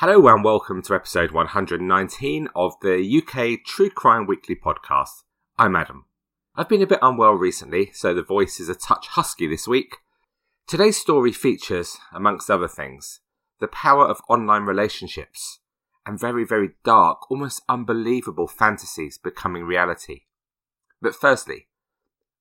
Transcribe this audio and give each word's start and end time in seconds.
Hello 0.00 0.26
and 0.28 0.42
welcome 0.42 0.80
to 0.80 0.94
episode 0.94 1.30
119 1.30 2.48
of 2.56 2.72
the 2.80 3.22
UK 3.22 3.62
True 3.66 3.90
Crime 3.90 4.26
Weekly 4.26 4.56
podcast. 4.56 5.24
I'm 5.58 5.76
Adam. 5.76 6.06
I've 6.56 6.70
been 6.70 6.80
a 6.80 6.86
bit 6.86 7.00
unwell 7.02 7.34
recently, 7.34 7.90
so 7.92 8.14
the 8.14 8.22
voice 8.22 8.58
is 8.60 8.70
a 8.70 8.74
touch 8.74 9.08
husky 9.08 9.46
this 9.46 9.68
week. 9.68 9.98
Today's 10.66 10.98
story 10.98 11.32
features, 11.32 11.98
amongst 12.14 12.50
other 12.50 12.66
things, 12.66 13.20
the 13.58 13.68
power 13.68 14.06
of 14.06 14.22
online 14.26 14.62
relationships 14.62 15.60
and 16.06 16.18
very, 16.18 16.46
very 16.46 16.70
dark, 16.82 17.30
almost 17.30 17.60
unbelievable 17.68 18.48
fantasies 18.48 19.18
becoming 19.18 19.64
reality. 19.64 20.22
But 21.02 21.14
firstly, 21.14 21.66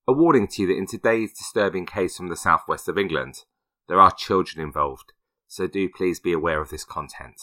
a 0.08 0.14
warning 0.14 0.48
to 0.48 0.62
you 0.62 0.68
that 0.70 0.78
in 0.78 0.88
today's 0.88 1.34
disturbing 1.34 1.86
case 1.86 2.16
from 2.16 2.30
the 2.30 2.38
southwest 2.38 2.88
of 2.88 2.98
England, 2.98 3.44
there 3.90 4.00
are 4.00 4.12
children 4.12 4.64
involved 4.64 5.12
so 5.50 5.68
do 5.68 5.90
please 5.90 6.20
be 6.20 6.32
aware 6.32 6.62
of 6.62 6.70
this 6.70 6.86
content. 6.86 7.42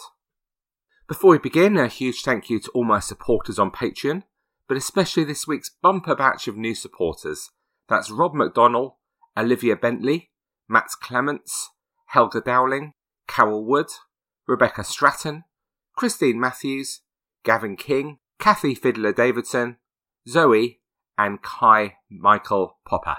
Before 1.09 1.33
we 1.33 1.39
begin, 1.39 1.77
a 1.77 1.89
huge 1.89 2.23
thank 2.23 2.49
you 2.49 2.59
to 2.61 2.71
all 2.71 2.85
my 2.85 3.01
supporters 3.01 3.59
on 3.59 3.71
Patreon, 3.71 4.23
but 4.69 4.77
especially 4.77 5.25
this 5.25 5.47
week's 5.47 5.71
bumper 5.83 6.15
batch 6.15 6.49
of 6.49 6.57
new 6.57 6.75
supporters. 6.75 7.51
That's 7.89 8.11
Rob 8.11 8.33
McDonnell, 8.33 8.95
Olivia 9.37 9.77
Bentley, 9.77 10.31
Matt 10.69 10.87
Clements, 11.01 11.71
Helga 12.07 12.41
Dowling, 12.41 12.95
Carol 13.29 13.65
Wood, 13.65 13.89
Rebecca 14.47 14.85
Stratton, 14.85 15.45
Christine 15.97 16.41
Matthews, 16.41 17.03
Gavin 17.45 17.77
King, 17.77 18.19
Kathy 18.39 18.75
Fiddler 18.75 19.13
Davidson, 19.13 19.77
Zoe, 20.29 20.81
and 21.19 21.43
Kai 21.43 21.97
Michael 22.09 22.79
Popper. 22.87 23.17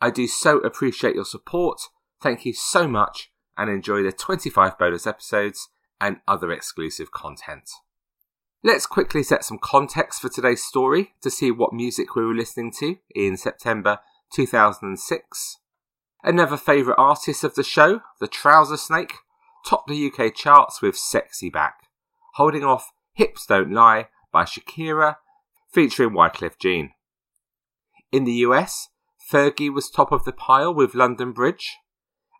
I 0.00 0.10
do 0.10 0.26
so 0.26 0.58
appreciate 0.58 1.14
your 1.14 1.24
support. 1.24 1.80
Thank 2.20 2.44
you 2.46 2.52
so 2.52 2.88
much 2.88 3.31
and 3.56 3.70
enjoy 3.70 4.02
the 4.02 4.12
25 4.12 4.78
bonus 4.78 5.06
episodes 5.06 5.68
and 6.00 6.18
other 6.26 6.50
exclusive 6.50 7.12
content. 7.12 7.68
Let's 8.64 8.86
quickly 8.86 9.22
set 9.22 9.44
some 9.44 9.58
context 9.58 10.20
for 10.20 10.28
today's 10.28 10.62
story 10.62 11.14
to 11.22 11.30
see 11.30 11.50
what 11.50 11.72
music 11.72 12.14
we 12.14 12.24
were 12.24 12.34
listening 12.34 12.72
to 12.78 12.96
in 13.14 13.36
September 13.36 13.98
2006. 14.32 15.58
Another 16.22 16.56
favourite 16.56 16.98
artist 16.98 17.42
of 17.42 17.56
the 17.56 17.64
show, 17.64 18.00
the 18.20 18.28
Trouser 18.28 18.76
Snake, 18.76 19.14
topped 19.66 19.88
the 19.88 20.10
UK 20.10 20.34
charts 20.34 20.80
with 20.80 20.96
Sexy 20.96 21.50
Back, 21.50 21.88
holding 22.34 22.62
off 22.62 22.92
Hips 23.14 23.46
Don't 23.46 23.72
Lie 23.72 24.08
by 24.32 24.44
Shakira, 24.44 25.16
featuring 25.72 26.10
Wyclef 26.10 26.58
Jean. 26.58 26.90
In 28.12 28.24
the 28.24 28.32
US, 28.46 28.88
Fergie 29.30 29.72
was 29.72 29.90
top 29.90 30.12
of 30.12 30.24
the 30.24 30.32
pile 30.32 30.72
with 30.72 30.94
London 30.94 31.32
Bridge, 31.32 31.78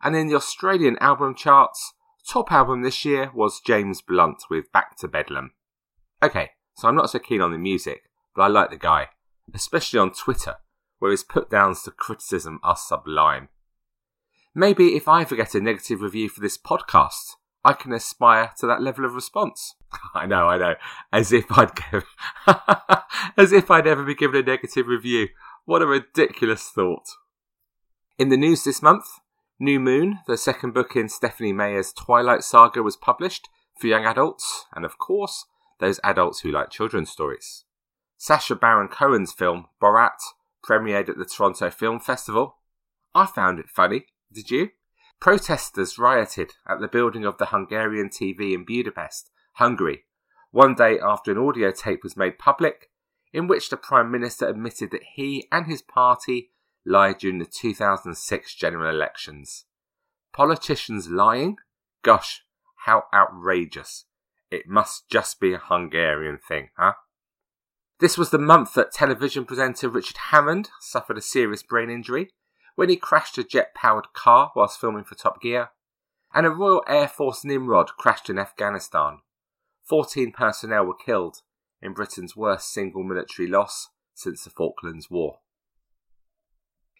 and 0.02 0.16
in 0.16 0.28
the 0.28 0.34
Australian 0.34 0.96
album 1.00 1.34
charts, 1.34 1.92
top 2.28 2.50
album 2.50 2.82
this 2.82 3.04
year 3.04 3.30
was 3.34 3.60
James 3.60 4.02
Blunt 4.02 4.44
with 4.50 4.70
Back 4.72 4.96
to 4.98 5.08
Bedlam. 5.08 5.52
Okay, 6.22 6.50
so 6.74 6.88
I'm 6.88 6.96
not 6.96 7.10
so 7.10 7.18
keen 7.18 7.40
on 7.40 7.52
the 7.52 7.58
music, 7.58 8.02
but 8.34 8.42
I 8.42 8.48
like 8.48 8.70
the 8.70 8.76
guy, 8.76 9.08
especially 9.54 10.00
on 10.00 10.12
Twitter, 10.12 10.56
where 10.98 11.10
his 11.10 11.24
put 11.24 11.50
downs 11.50 11.82
to 11.82 11.90
criticism 11.90 12.58
are 12.62 12.76
sublime. 12.76 13.48
Maybe 14.54 14.96
if 14.96 15.08
I 15.08 15.22
ever 15.22 15.36
get 15.36 15.54
a 15.54 15.60
negative 15.60 16.02
review 16.02 16.28
for 16.28 16.40
this 16.40 16.58
podcast, 16.58 17.36
I 17.64 17.72
can 17.74 17.92
aspire 17.92 18.52
to 18.58 18.66
that 18.66 18.82
level 18.82 19.04
of 19.04 19.14
response. 19.14 19.76
I 20.14 20.26
know, 20.26 20.48
I 20.48 20.58
know. 20.58 20.74
As 21.12 21.32
if 21.32 21.46
I'd 21.50 21.74
give, 21.92 22.04
as 23.36 23.52
if 23.52 23.70
I'd 23.70 23.86
ever 23.86 24.04
be 24.04 24.14
given 24.14 24.40
a 24.40 24.42
negative 24.42 24.88
review. 24.88 25.28
What 25.64 25.82
a 25.82 25.86
ridiculous 25.86 26.68
thought. 26.68 27.06
In 28.18 28.28
the 28.28 28.36
news 28.36 28.64
this 28.64 28.82
month, 28.82 29.04
New 29.58 29.78
Moon, 29.78 30.18
the 30.26 30.36
second 30.36 30.74
book 30.74 30.96
in 30.96 31.08
Stephenie 31.08 31.52
Meyer's 31.52 31.92
Twilight 31.92 32.42
saga, 32.42 32.82
was 32.82 32.96
published 32.96 33.48
for 33.78 33.86
young 33.86 34.04
adults, 34.04 34.66
and 34.74 34.84
of 34.84 34.98
course, 34.98 35.46
those 35.78 36.00
adults 36.02 36.40
who 36.40 36.50
like 36.50 36.70
children's 36.70 37.10
stories. 37.10 37.64
Sacha 38.16 38.54
Baron 38.54 38.88
Cohen's 38.88 39.32
film 39.32 39.66
Borat 39.80 40.18
premiered 40.64 41.08
at 41.08 41.18
the 41.18 41.24
Toronto 41.24 41.70
Film 41.70 42.00
Festival. 42.00 42.58
I 43.14 43.26
found 43.26 43.58
it 43.58 43.68
funny, 43.68 44.06
did 44.32 44.50
you? 44.50 44.70
Protesters 45.20 45.98
rioted 45.98 46.54
at 46.68 46.80
the 46.80 46.88
building 46.88 47.24
of 47.24 47.38
the 47.38 47.46
Hungarian 47.46 48.08
TV 48.08 48.54
in 48.54 48.64
Budapest, 48.64 49.30
Hungary, 49.54 50.04
one 50.50 50.74
day 50.74 50.98
after 50.98 51.32
an 51.32 51.38
audio 51.38 51.70
tape 51.70 52.02
was 52.02 52.16
made 52.16 52.38
public 52.38 52.90
in 53.32 53.48
which 53.48 53.70
the 53.70 53.76
Prime 53.76 54.10
Minister 54.10 54.46
admitted 54.46 54.90
that 54.90 55.02
he 55.14 55.48
and 55.50 55.66
his 55.66 55.82
party 55.82 56.50
lied 56.84 57.18
during 57.18 57.38
the 57.38 57.46
2006 57.46 58.54
general 58.54 58.94
elections. 58.94 59.64
Politicians 60.32 61.08
lying? 61.08 61.56
Gosh, 62.02 62.44
how 62.84 63.04
outrageous. 63.12 64.06
It 64.50 64.68
must 64.68 65.08
just 65.08 65.40
be 65.40 65.54
a 65.54 65.58
Hungarian 65.58 66.38
thing, 66.38 66.70
huh? 66.76 66.94
This 68.00 68.18
was 68.18 68.30
the 68.30 68.38
month 68.38 68.74
that 68.74 68.92
television 68.92 69.44
presenter 69.44 69.88
Richard 69.88 70.16
Hammond 70.30 70.70
suffered 70.80 71.16
a 71.16 71.22
serious 71.22 71.62
brain 71.62 71.88
injury 71.88 72.30
when 72.74 72.88
he 72.88 72.96
crashed 72.96 73.38
a 73.38 73.44
jet 73.44 73.74
powered 73.74 74.12
car 74.12 74.50
whilst 74.56 74.80
filming 74.80 75.04
for 75.04 75.14
Top 75.14 75.40
Gear, 75.40 75.70
and 76.34 76.46
a 76.46 76.50
Royal 76.50 76.82
Air 76.88 77.06
Force 77.06 77.44
Nimrod 77.44 77.90
crashed 77.98 78.28
in 78.28 78.38
Afghanistan. 78.38 79.18
14 79.84 80.32
personnel 80.32 80.86
were 80.86 80.94
killed 80.94 81.42
in 81.80 81.92
Britain's 81.92 82.36
worst 82.36 82.72
single 82.72 83.02
military 83.02 83.48
loss 83.48 83.90
since 84.14 84.44
the 84.44 84.50
Falklands 84.50 85.10
War. 85.10 85.38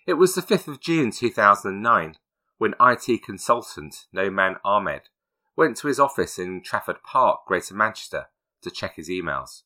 It 0.05 0.15
was 0.15 0.35
the 0.35 0.43
5th 0.43 0.67
of 0.67 0.81
June 0.81 1.13
2009 1.13 2.17
when 2.59 2.75
IT 2.81 3.23
consultant 3.23 4.07
Norman 4.13 4.57
Ahmed 4.65 5.03
went 5.55 5.77
to 5.77 5.87
his 5.87 6.01
office 6.01 6.41
in 6.41 6.61
Trafford 6.61 7.05
Park, 7.05 7.47
Greater 7.47 7.75
Manchester, 7.75 8.27
to 8.63 8.71
check 8.73 8.97
his 8.97 9.09
emails. 9.09 9.63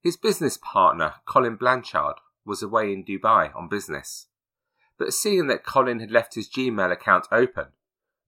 His 0.00 0.16
business 0.16 0.56
partner, 0.56 1.14
Colin 1.26 1.56
Blanchard, 1.56 2.20
was 2.44 2.62
away 2.62 2.92
in 2.92 3.04
Dubai 3.04 3.50
on 3.56 3.68
business. 3.68 4.28
But 4.96 5.12
seeing 5.12 5.48
that 5.48 5.66
Colin 5.66 5.98
had 5.98 6.12
left 6.12 6.36
his 6.36 6.48
Gmail 6.48 6.92
account 6.92 7.26
open, 7.32 7.72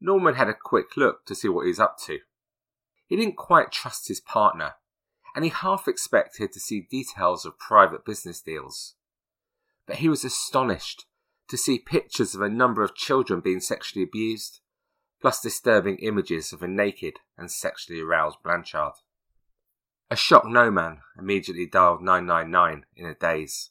Norman 0.00 0.34
had 0.34 0.48
a 0.48 0.54
quick 0.54 0.96
look 0.96 1.24
to 1.26 1.36
see 1.36 1.48
what 1.48 1.62
he 1.62 1.68
was 1.68 1.78
up 1.78 1.98
to. 2.06 2.18
He 3.06 3.14
didn't 3.14 3.36
quite 3.36 3.70
trust 3.70 4.08
his 4.08 4.20
partner, 4.20 4.74
and 5.36 5.44
he 5.44 5.52
half 5.52 5.86
expected 5.86 6.50
to 6.52 6.60
see 6.60 6.88
details 6.90 7.46
of 7.46 7.56
private 7.56 8.04
business 8.04 8.40
deals 8.40 8.96
but 9.88 9.96
he 9.96 10.08
was 10.08 10.22
astonished 10.22 11.06
to 11.48 11.56
see 11.56 11.78
pictures 11.78 12.34
of 12.34 12.42
a 12.42 12.48
number 12.48 12.84
of 12.84 12.94
children 12.94 13.40
being 13.40 13.58
sexually 13.58 14.04
abused, 14.04 14.60
plus 15.18 15.40
disturbing 15.40 15.96
images 15.96 16.52
of 16.52 16.62
a 16.62 16.68
naked 16.68 17.14
and 17.38 17.50
sexually 17.50 18.00
aroused 18.00 18.36
Blanchard. 18.44 18.92
A 20.10 20.16
shocked 20.16 20.46
Norman 20.46 20.98
immediately 21.18 21.66
dialed 21.66 22.02
999 22.02 22.84
in 22.96 23.06
a 23.06 23.14
daze. 23.14 23.70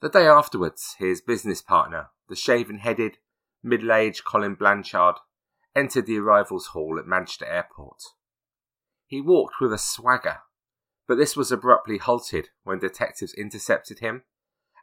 The 0.00 0.10
day 0.10 0.26
afterwards, 0.26 0.96
his 0.98 1.22
business 1.22 1.62
partner, 1.62 2.10
the 2.28 2.36
shaven 2.36 2.78
headed, 2.78 3.16
middle 3.62 3.92
aged 3.92 4.24
Colin 4.24 4.54
Blanchard, 4.54 5.16
entered 5.74 6.04
the 6.04 6.18
arrivals 6.18 6.68
hall 6.68 6.98
at 6.98 7.06
Manchester 7.06 7.46
Airport. 7.46 8.02
He 9.06 9.22
walked 9.22 9.54
with 9.62 9.72
a 9.72 9.78
swagger, 9.78 10.40
but 11.06 11.16
this 11.16 11.36
was 11.36 11.50
abruptly 11.50 11.96
halted 11.96 12.50
when 12.64 12.78
detectives 12.78 13.32
intercepted 13.32 14.00
him 14.00 14.24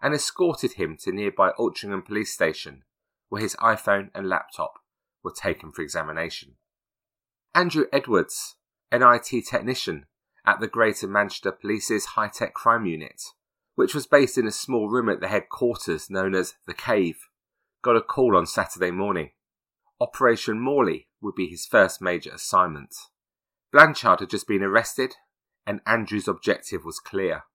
and 0.06 0.14
escorted 0.14 0.74
him 0.74 0.96
to 0.96 1.12
nearby 1.12 1.50
Altrincham 1.58 2.06
police 2.06 2.32
station, 2.32 2.84
where 3.30 3.42
his 3.42 3.56
iPhone 3.56 4.12
and 4.14 4.30
laptop 4.30 4.76
were 5.24 5.34
taken 5.36 5.72
for 5.72 5.82
examination. 5.82 6.58
Andrew 7.56 7.86
Edwards, 7.92 8.54
an 8.92 9.02
IT 9.02 9.48
technician 9.48 10.06
at 10.46 10.60
the 10.60 10.68
Greater 10.68 11.08
Manchester 11.08 11.52
Police's 11.52 12.06
High 12.06 12.28
Tech 12.28 12.54
Crime 12.54 12.86
Unit, 12.86 13.20
which 13.74 13.96
was 13.96 14.06
based 14.06 14.38
in 14.38 14.46
a 14.46 14.52
small 14.52 14.92
room 14.92 15.10
at 15.10 15.22
the 15.22 15.28
headquarters 15.28 16.08
known 16.08 16.36
as 16.36 16.54
The 16.68 16.76
Cave, 16.76 17.18
got 17.82 17.96
a 17.96 18.02
call 18.02 18.38
on 18.38 18.46
Saturday 18.46 18.92
morning. 18.92 19.32
Operation 20.00 20.60
Morley 20.60 21.08
would 21.20 21.34
be 21.34 21.48
his 21.48 21.66
first 21.66 22.00
major 22.00 22.30
assignment. 22.30 22.94
Blanchard 23.72 24.20
had 24.20 24.30
just 24.30 24.48
been 24.48 24.62
arrested, 24.62 25.16
and 25.66 25.82
Andrew's 25.88 26.28
objective 26.28 26.86
was 26.86 27.00
clear 27.00 27.46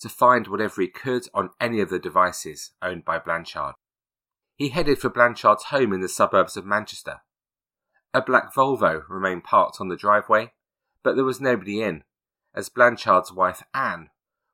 to 0.00 0.08
find 0.08 0.46
whatever 0.46 0.80
he 0.80 0.88
could 0.88 1.28
on 1.32 1.50
any 1.60 1.80
of 1.80 1.90
the 1.90 1.98
devices 1.98 2.72
owned 2.82 3.04
by 3.04 3.18
Blanchard. 3.18 3.74
He 4.54 4.70
headed 4.70 4.98
for 4.98 5.10
Blanchard's 5.10 5.64
home 5.64 5.92
in 5.92 6.00
the 6.00 6.08
suburbs 6.08 6.56
of 6.56 6.64
Manchester. 6.64 7.20
A 8.14 8.22
black 8.22 8.54
Volvo 8.54 9.02
remained 9.08 9.44
parked 9.44 9.80
on 9.80 9.88
the 9.88 9.96
driveway, 9.96 10.52
but 11.02 11.16
there 11.16 11.24
was 11.24 11.40
nobody 11.40 11.82
in, 11.82 12.04
as 12.54 12.70
Blanchard's 12.70 13.32
wife 13.32 13.62
Anne, 13.74 14.08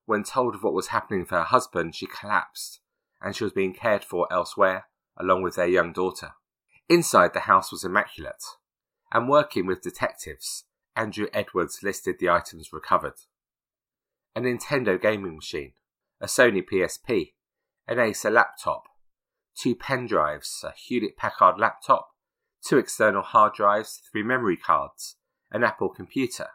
when 0.06 0.25
told 0.25 0.56
of 0.56 0.65
what 0.65 0.75
was 0.75 0.89
happening 0.89 1.25
for 1.25 1.37
her 1.37 1.44
husband, 1.44 1.94
she 1.94 2.06
collapsed, 2.06 2.81
and 3.21 3.37
she 3.37 3.44
was 3.44 3.53
being 3.53 3.73
cared 3.73 4.05
for 4.05 4.27
elsewhere, 4.33 4.87
along 5.17 5.43
with 5.43 5.55
their 5.55 5.69
young 5.69 5.93
daughter. 5.93 6.33
Inside 6.89 7.33
the 7.33 7.41
house 7.41 7.71
was 7.71 7.85
immaculate, 7.85 8.43
and 9.12 9.29
working 9.29 9.67
with 9.67 9.83
detectives, 9.83 10.65
Andrew 10.97 11.29
Edwards 11.33 11.81
listed 11.83 12.17
the 12.19 12.29
items 12.29 12.73
recovered. 12.73 13.15
A 14.34 14.40
Nintendo 14.40 15.00
gaming 15.00 15.37
machine, 15.37 15.73
a 16.20 16.26
Sony 16.26 16.62
PSP, 16.62 17.32
an 17.87 17.99
Acer 17.99 18.31
laptop, 18.31 18.84
two 19.55 19.75
pen 19.75 20.06
drives, 20.06 20.64
a 20.64 20.73
Hewlett 20.73 21.17
Packard 21.17 21.58
laptop, 21.58 22.08
two 22.67 22.79
external 22.79 23.23
hard 23.23 23.52
drives, 23.52 24.00
three 24.11 24.23
memory 24.23 24.56
cards, 24.56 25.17
an 25.50 25.64
Apple 25.64 25.90
computer, 25.90 26.49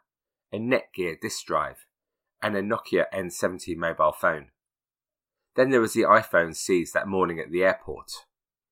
a 0.51 0.57
Netgear 0.57 1.19
disk 1.21 1.45
drive, 1.45 1.85
and 2.41 2.55
a 2.55 2.61
Nokia 2.61 3.05
N70 3.13 3.75
mobile 3.75 4.13
phone. 4.13 4.47
Then 5.55 5.69
there 5.69 5.81
was 5.81 5.93
the 5.93 6.03
iPhone 6.03 6.55
seized 6.55 6.93
that 6.93 7.07
morning 7.07 7.39
at 7.39 7.51
the 7.51 7.63
airport. 7.63 8.11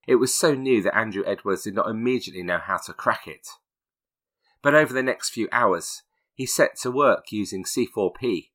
It 0.07 0.15
was 0.15 0.33
so 0.33 0.53
new 0.53 0.81
that 0.83 0.95
Andrew 0.95 1.23
Edwards 1.25 1.63
did 1.63 1.73
not 1.73 1.89
immediately 1.89 2.43
know 2.43 2.59
how 2.59 2.77
to 2.77 2.93
crack 2.93 3.27
it. 3.27 3.47
But 4.61 4.75
over 4.75 4.93
the 4.93 5.03
next 5.03 5.31
few 5.31 5.47
hours, 5.51 6.03
he 6.33 6.45
set 6.45 6.77
to 6.81 6.91
work 6.91 7.31
using 7.31 7.63
C4P, 7.63 8.49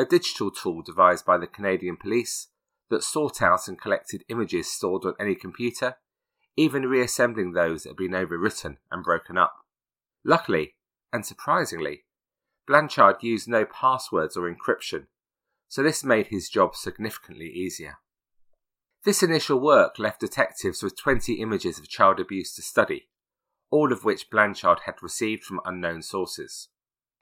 a 0.00 0.04
digital 0.06 0.50
tool 0.50 0.80
devised 0.82 1.26
by 1.26 1.36
the 1.36 1.46
Canadian 1.46 1.96
police 1.96 2.48
that 2.88 3.04
sought 3.04 3.42
out 3.42 3.68
and 3.68 3.78
collected 3.78 4.24
images 4.28 4.72
stored 4.72 5.04
on 5.04 5.14
any 5.20 5.34
computer, 5.34 5.96
even 6.56 6.86
reassembling 6.86 7.52
those 7.52 7.82
that 7.82 7.90
had 7.90 7.96
been 7.96 8.12
overwritten 8.12 8.78
and 8.90 9.04
broken 9.04 9.36
up. 9.36 9.54
Luckily, 10.24 10.74
and 11.12 11.26
surprisingly, 11.26 12.04
Blanchard 12.66 13.16
used 13.20 13.46
no 13.46 13.66
passwords 13.66 14.36
or 14.36 14.50
encryption, 14.50 15.06
so 15.68 15.82
this 15.82 16.02
made 16.02 16.28
his 16.28 16.48
job 16.48 16.74
significantly 16.74 17.50
easier. 17.50 17.98
This 19.04 19.22
initial 19.22 19.60
work 19.60 19.98
left 19.98 20.20
detectives 20.20 20.82
with 20.82 20.98
20 20.98 21.34
images 21.34 21.78
of 21.78 21.88
child 21.88 22.20
abuse 22.20 22.54
to 22.54 22.62
study, 22.62 23.08
all 23.70 23.92
of 23.92 24.04
which 24.04 24.30
Blanchard 24.30 24.80
had 24.86 25.02
received 25.02 25.44
from 25.44 25.60
unknown 25.64 26.02
sources. 26.02 26.68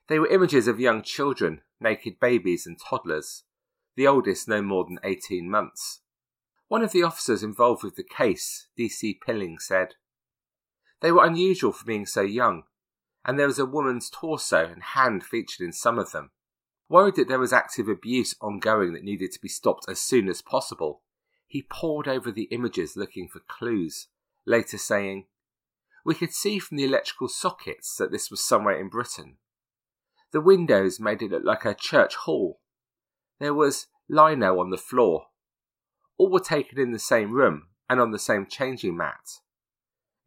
They 0.08 0.18
were 0.18 0.28
images 0.28 0.68
of 0.68 0.80
young 0.80 1.02
children, 1.02 1.62
naked 1.80 2.20
babies, 2.20 2.66
and 2.66 2.78
toddlers, 2.78 3.44
the 3.96 4.06
oldest 4.06 4.48
no 4.48 4.62
more 4.62 4.84
than 4.84 4.98
18 5.02 5.50
months. 5.50 6.00
One 6.68 6.82
of 6.82 6.92
the 6.92 7.02
officers 7.02 7.42
involved 7.42 7.82
with 7.82 7.96
the 7.96 8.04
case, 8.04 8.68
D.C. 8.76 9.20
Pilling, 9.24 9.58
said, 9.58 9.94
They 11.00 11.10
were 11.10 11.24
unusual 11.24 11.72
for 11.72 11.84
being 11.84 12.06
so 12.06 12.22
young, 12.22 12.64
and 13.24 13.38
there 13.38 13.46
was 13.46 13.58
a 13.58 13.66
woman's 13.66 14.10
torso 14.10 14.64
and 14.64 14.82
hand 14.82 15.24
featured 15.24 15.64
in 15.64 15.72
some 15.72 15.98
of 15.98 16.12
them. 16.12 16.30
Worried 16.88 17.16
that 17.16 17.28
there 17.28 17.38
was 17.38 17.52
active 17.52 17.88
abuse 17.88 18.34
ongoing 18.40 18.92
that 18.92 19.04
needed 19.04 19.32
to 19.32 19.40
be 19.40 19.48
stopped 19.48 19.86
as 19.88 20.00
soon 20.00 20.28
as 20.28 20.42
possible, 20.42 21.02
he 21.48 21.66
pored 21.68 22.06
over 22.06 22.30
the 22.30 22.44
images 22.44 22.96
looking 22.96 23.26
for 23.26 23.40
clues, 23.40 24.08
later 24.46 24.76
saying, 24.76 25.24
We 26.04 26.14
could 26.14 26.32
see 26.32 26.58
from 26.58 26.76
the 26.76 26.84
electrical 26.84 27.28
sockets 27.28 27.96
that 27.96 28.12
this 28.12 28.30
was 28.30 28.46
somewhere 28.46 28.78
in 28.78 28.88
Britain. 28.88 29.38
The 30.32 30.40
windows 30.40 31.00
made 31.00 31.22
it 31.22 31.30
look 31.30 31.44
like 31.44 31.64
a 31.64 31.74
church 31.74 32.14
hall 32.14 32.60
there 33.38 33.54
was 33.54 33.86
lino 34.08 34.58
on 34.58 34.70
the 34.70 34.76
floor. 34.76 35.26
All 36.16 36.30
were 36.30 36.40
taken 36.40 36.78
in 36.78 36.92
the 36.92 36.98
same 36.98 37.32
room 37.32 37.68
and 37.88 38.00
on 38.00 38.10
the 38.10 38.18
same 38.18 38.46
changing 38.46 38.96
mat. 38.96 39.40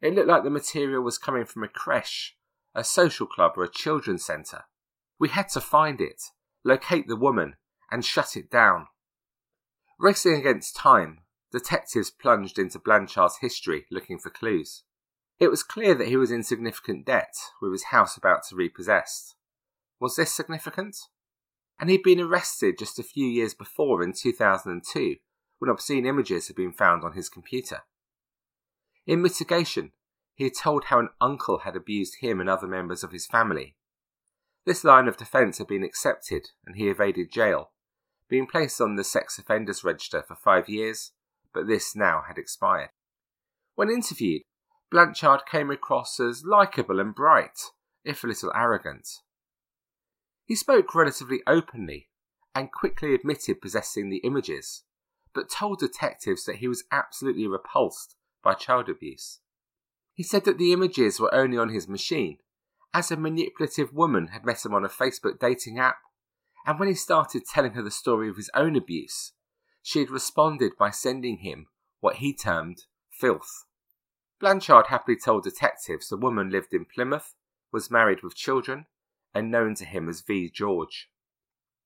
It 0.00 0.14
looked 0.14 0.28
like 0.28 0.44
the 0.44 0.50
material 0.50 1.02
was 1.02 1.18
coming 1.18 1.44
from 1.44 1.62
a 1.62 1.68
creche, 1.68 2.36
a 2.74 2.82
social 2.82 3.26
club, 3.26 3.52
or 3.56 3.64
a 3.64 3.70
children's 3.70 4.24
centre. 4.24 4.64
We 5.18 5.28
had 5.28 5.48
to 5.50 5.60
find 5.60 6.00
it, 6.00 6.22
locate 6.64 7.06
the 7.06 7.16
woman, 7.16 7.56
and 7.90 8.04
shut 8.04 8.36
it 8.36 8.50
down. 8.50 8.88
Racing 9.98 10.34
against 10.34 10.74
time, 10.74 11.20
detectives 11.52 12.10
plunged 12.10 12.58
into 12.58 12.78
Blanchard's 12.78 13.38
history 13.40 13.86
looking 13.90 14.18
for 14.18 14.30
clues. 14.30 14.82
It 15.38 15.50
was 15.50 15.62
clear 15.62 15.94
that 15.94 16.08
he 16.08 16.16
was 16.16 16.32
in 16.32 16.42
significant 16.42 17.06
debt, 17.06 17.34
with 17.60 17.72
his 17.72 17.84
house 17.84 18.16
about 18.16 18.42
to 18.48 18.56
be 18.56 18.64
repossessed. 18.64 19.36
Was 20.02 20.16
this 20.16 20.32
significant? 20.32 20.96
and 21.78 21.90
he'd 21.90 22.02
been 22.02 22.20
arrested 22.20 22.78
just 22.78 22.98
a 22.98 23.02
few 23.02 23.26
years 23.26 23.54
before 23.54 24.04
in 24.04 24.12
2002 24.12 25.16
when 25.58 25.70
obscene 25.70 26.06
images 26.06 26.46
had 26.46 26.54
been 26.54 26.72
found 26.72 27.02
on 27.02 27.14
his 27.14 27.28
computer. 27.28 27.80
In 29.04 29.22
mitigation, 29.22 29.90
he 30.34 30.44
had 30.44 30.54
told 30.54 30.84
how 30.84 31.00
an 31.00 31.08
uncle 31.20 31.60
had 31.64 31.74
abused 31.74 32.18
him 32.20 32.40
and 32.40 32.48
other 32.48 32.68
members 32.68 33.02
of 33.02 33.10
his 33.10 33.26
family. 33.26 33.74
This 34.64 34.84
line 34.84 35.08
of 35.08 35.16
defence 35.16 35.58
had 35.58 35.66
been 35.66 35.82
accepted 35.82 36.50
and 36.64 36.76
he 36.76 36.88
evaded 36.88 37.32
jail, 37.32 37.72
being 38.28 38.46
placed 38.46 38.80
on 38.80 38.94
the 38.94 39.02
sex 39.02 39.36
offenders 39.38 39.82
register 39.82 40.22
for 40.22 40.36
five 40.36 40.68
years, 40.68 41.10
but 41.52 41.66
this 41.66 41.96
now 41.96 42.22
had 42.28 42.38
expired. 42.38 42.90
When 43.74 43.90
interviewed, 43.90 44.42
Blanchard 44.90 45.46
came 45.50 45.70
across 45.70 46.20
as 46.20 46.44
likeable 46.44 47.00
and 47.00 47.14
bright, 47.14 47.58
if 48.04 48.22
a 48.22 48.28
little 48.28 48.52
arrogant. 48.54 49.08
He 50.44 50.54
spoke 50.54 50.94
relatively 50.94 51.42
openly 51.46 52.08
and 52.54 52.72
quickly 52.72 53.14
admitted 53.14 53.60
possessing 53.60 54.10
the 54.10 54.18
images, 54.18 54.84
but 55.34 55.50
told 55.50 55.78
detectives 55.78 56.44
that 56.44 56.56
he 56.56 56.68
was 56.68 56.84
absolutely 56.92 57.46
repulsed 57.46 58.16
by 58.42 58.54
child 58.54 58.88
abuse. 58.88 59.40
He 60.14 60.22
said 60.22 60.44
that 60.44 60.58
the 60.58 60.72
images 60.72 61.18
were 61.18 61.34
only 61.34 61.56
on 61.56 61.70
his 61.70 61.88
machine, 61.88 62.38
as 62.92 63.10
a 63.10 63.16
manipulative 63.16 63.92
woman 63.92 64.28
had 64.28 64.44
met 64.44 64.64
him 64.64 64.74
on 64.74 64.84
a 64.84 64.88
Facebook 64.88 65.38
dating 65.38 65.78
app, 65.78 65.98
and 66.66 66.78
when 66.78 66.88
he 66.88 66.94
started 66.94 67.46
telling 67.46 67.72
her 67.72 67.82
the 67.82 67.90
story 67.90 68.28
of 68.28 68.36
his 68.36 68.50
own 68.54 68.76
abuse, 68.76 69.32
she 69.82 70.00
had 70.00 70.10
responded 70.10 70.72
by 70.78 70.90
sending 70.90 71.38
him 71.38 71.66
what 72.00 72.16
he 72.16 72.34
termed 72.34 72.84
filth. 73.10 73.64
Blanchard 74.38 74.88
happily 74.88 75.16
told 75.16 75.44
detectives 75.44 76.08
the 76.08 76.16
woman 76.16 76.50
lived 76.50 76.74
in 76.74 76.84
Plymouth, 76.84 77.34
was 77.72 77.90
married 77.90 78.22
with 78.22 78.34
children, 78.34 78.86
and 79.34 79.50
known 79.50 79.74
to 79.76 79.84
him 79.84 80.08
as 80.08 80.20
V. 80.20 80.50
George. 80.50 81.08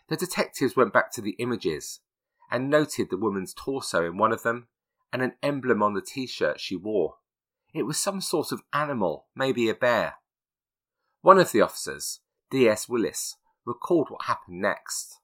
The 0.08 0.16
detectives 0.16 0.76
went 0.76 0.92
back 0.92 1.10
to 1.12 1.20
the 1.20 1.36
images 1.38 2.00
and 2.50 2.70
noted 2.70 3.10
the 3.10 3.16
woman's 3.16 3.54
torso 3.54 4.04
in 4.04 4.16
one 4.16 4.32
of 4.32 4.42
them 4.42 4.68
and 5.12 5.22
an 5.22 5.32
emblem 5.42 5.82
on 5.82 5.94
the 5.94 6.02
t 6.02 6.26
shirt 6.26 6.60
she 6.60 6.76
wore. 6.76 7.16
It 7.74 7.84
was 7.84 7.98
some 7.98 8.20
sort 8.20 8.52
of 8.52 8.62
animal, 8.72 9.26
maybe 9.34 9.68
a 9.68 9.74
bear. 9.74 10.14
One 11.22 11.38
of 11.38 11.52
the 11.52 11.60
officers, 11.60 12.20
D.S. 12.50 12.88
Willis, 12.88 13.36
recalled 13.64 14.08
what 14.10 14.26
happened 14.26 14.60
next. 14.60 15.18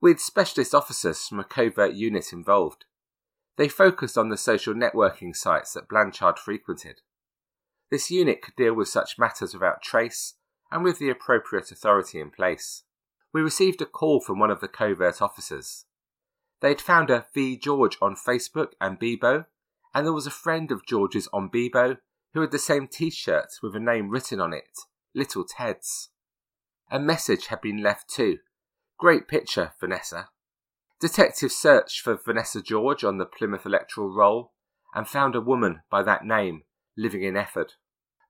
With 0.00 0.20
specialist 0.20 0.74
officers 0.74 1.26
from 1.26 1.40
a 1.40 1.44
covert 1.44 1.94
unit 1.94 2.32
involved. 2.32 2.84
They 3.56 3.68
focused 3.68 4.18
on 4.18 4.28
the 4.28 4.36
social 4.36 4.74
networking 4.74 5.34
sites 5.34 5.72
that 5.74 5.88
Blanchard 5.88 6.38
frequented. 6.38 7.00
This 7.90 8.10
unit 8.10 8.42
could 8.42 8.56
deal 8.56 8.74
with 8.74 8.88
such 8.88 9.18
matters 9.18 9.54
without 9.54 9.80
trace 9.80 10.34
and 10.74 10.82
with 10.82 10.98
the 10.98 11.08
appropriate 11.08 11.70
authority 11.70 12.20
in 12.20 12.30
place. 12.30 12.82
We 13.32 13.40
received 13.40 13.80
a 13.80 13.86
call 13.86 14.20
from 14.20 14.40
one 14.40 14.50
of 14.50 14.60
the 14.60 14.66
covert 14.66 15.22
officers. 15.22 15.84
They'd 16.60 16.80
found 16.80 17.10
a 17.10 17.26
V 17.32 17.56
George 17.56 17.96
on 18.02 18.16
Facebook 18.16 18.72
and 18.80 18.98
Bebo, 18.98 19.46
and 19.94 20.04
there 20.04 20.12
was 20.12 20.26
a 20.26 20.32
friend 20.32 20.72
of 20.72 20.84
George's 20.84 21.28
on 21.32 21.48
Bebo 21.48 21.98
who 22.32 22.40
had 22.40 22.50
the 22.50 22.58
same 22.58 22.88
t 22.88 23.08
shirt 23.10 23.52
with 23.62 23.76
a 23.76 23.80
name 23.80 24.10
written 24.10 24.40
on 24.40 24.52
it 24.52 24.80
Little 25.14 25.44
Ted's. 25.44 26.10
A 26.90 26.98
message 26.98 27.46
had 27.46 27.60
been 27.60 27.80
left 27.80 28.10
too. 28.10 28.38
Great 28.98 29.28
picture, 29.28 29.72
Vanessa. 29.78 30.30
Detectives 31.00 31.54
searched 31.54 32.00
for 32.00 32.16
Vanessa 32.16 32.60
George 32.60 33.04
on 33.04 33.18
the 33.18 33.26
Plymouth 33.26 33.64
electoral 33.64 34.12
roll 34.12 34.52
and 34.92 35.06
found 35.06 35.36
a 35.36 35.40
woman 35.40 35.82
by 35.88 36.02
that 36.02 36.24
name 36.24 36.62
living 36.96 37.22
in 37.22 37.34
Efford. 37.34 37.74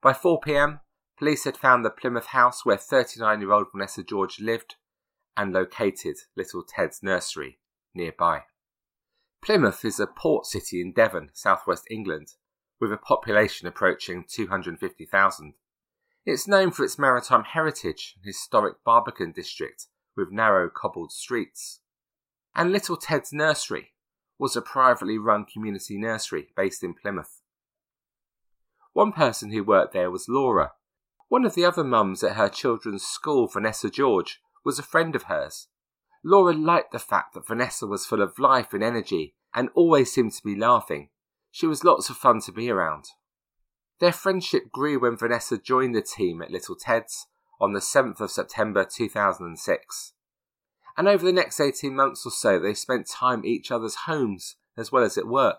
By 0.03 0.13
4 0.13 0.41
pm, 0.41 0.81
Police 1.19 1.45
had 1.45 1.57
found 1.57 1.85
the 1.85 1.91
Plymouth 1.91 2.27
house 2.27 2.65
where 2.65 2.77
39 2.77 3.41
year 3.41 3.53
old 3.53 3.67
Vanessa 3.73 4.03
George 4.03 4.41
lived 4.41 4.77
and 5.37 5.53
located 5.53 6.17
little 6.37 6.63
Ted's 6.63 7.03
nursery 7.03 7.59
nearby. 7.95 8.43
Plymouth 9.43 9.85
is 9.85 10.01
a 10.01 10.07
port 10.07 10.47
city 10.47 10.81
in 10.81 10.93
Devon, 10.93 11.31
southwest 11.35 11.85
England, 11.91 12.33
with 12.81 12.93
a 12.93 12.97
population 12.97 13.69
approaching 13.69 14.25
250,000. 14.29 15.55
It's 16.25 16.49
known 16.49 16.71
for 16.71 16.85
its 16.85 16.99
maritime 16.99 17.45
heritage 17.45 18.15
and 18.17 18.25
historic 18.25 18.83
Barbican 18.85 19.33
district 19.33 19.87
with 20.17 20.33
narrow 20.33 20.71
cobbled 20.71 21.13
streets. 21.13 21.81
And 22.55 22.73
Little 22.73 22.97
Ted's 22.97 23.33
Nursery 23.33 23.93
was 24.39 24.57
a 24.57 24.63
privately 24.63 25.19
run 25.19 25.45
community 25.45 25.99
nursery 25.99 26.49
based 26.57 26.83
in 26.83 26.95
Plymouth. 26.95 27.43
One 28.95 29.13
person 29.13 29.51
who 29.51 29.63
worked 29.63 29.93
there 29.93 30.11
was 30.11 30.29
Laura. 30.29 30.73
One 31.29 31.45
of 31.45 31.55
the 31.55 31.65
other 31.65 31.85
mums 31.85 32.23
at 32.23 32.37
her 32.37 32.49
children's 32.49 33.03
school, 33.03 33.47
Vanessa 33.47 33.91
George, 33.91 34.41
was 34.65 34.79
a 34.79 34.83
friend 34.83 35.17
of 35.17 35.25
hers. 35.25 35.69
Laura 36.23 36.55
liked 36.55 36.93
the 36.93 36.99
fact 36.99 37.35
that 37.35 37.47
Vanessa 37.47 37.87
was 37.87 38.07
full 38.07 38.23
of 38.23 38.39
life 38.39 38.73
and 38.73 38.83
energy 38.83 39.35
and 39.55 39.69
always 39.75 40.13
seemed 40.13 40.33
to 40.33 40.43
be 40.43 40.57
laughing. 40.57 41.11
She 41.51 41.67
was 41.67 41.85
lots 41.85 42.11
of 42.11 42.17
fun 42.17 42.41
to 42.43 42.53
be 42.53 42.71
around. 42.71 43.05
Their 44.01 44.13
friendship 44.13 44.71
grew 44.73 44.99
when 44.99 45.17
Vanessa 45.17 45.59
joined 45.59 45.95
the 45.95 46.03
team 46.03 46.43
at 46.43 46.51
Little 46.51 46.77
Ted's 46.77 47.27
on 47.61 47.73
the 47.73 47.81
7th 47.81 48.21
of 48.21 48.31
September 48.31 48.85
2006. 48.85 50.13
And 50.97 51.09
over 51.09 51.25
the 51.25 51.33
next 51.33 51.61
18 51.61 51.95
months 51.95 52.27
or 52.27 52.31
so, 52.31 52.59
they 52.59 52.75
spent 52.75 53.09
time 53.09 53.41
at 53.41 53.47
each 53.47 53.71
other's 53.71 53.97
homes 54.07 54.57
as 54.77 54.91
well 54.91 55.05
as 55.05 55.17
at 55.17 55.27
work. 55.27 55.59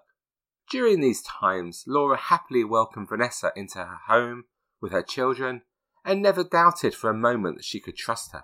During 0.69 0.99
these 0.99 1.21
times, 1.21 1.83
Laura 1.87 2.17
happily 2.17 2.63
welcomed 2.63 3.09
Vanessa 3.09 3.51
into 3.55 3.79
her 3.79 3.99
home 4.07 4.45
with 4.85 4.93
her 4.93 5.01
children 5.01 5.63
and 6.05 6.21
never 6.21 6.43
doubted 6.43 6.93
for 6.93 7.09
a 7.09 7.15
moment 7.15 7.57
that 7.57 7.65
she 7.65 7.79
could 7.79 7.97
trust 7.97 8.31
her. 8.31 8.43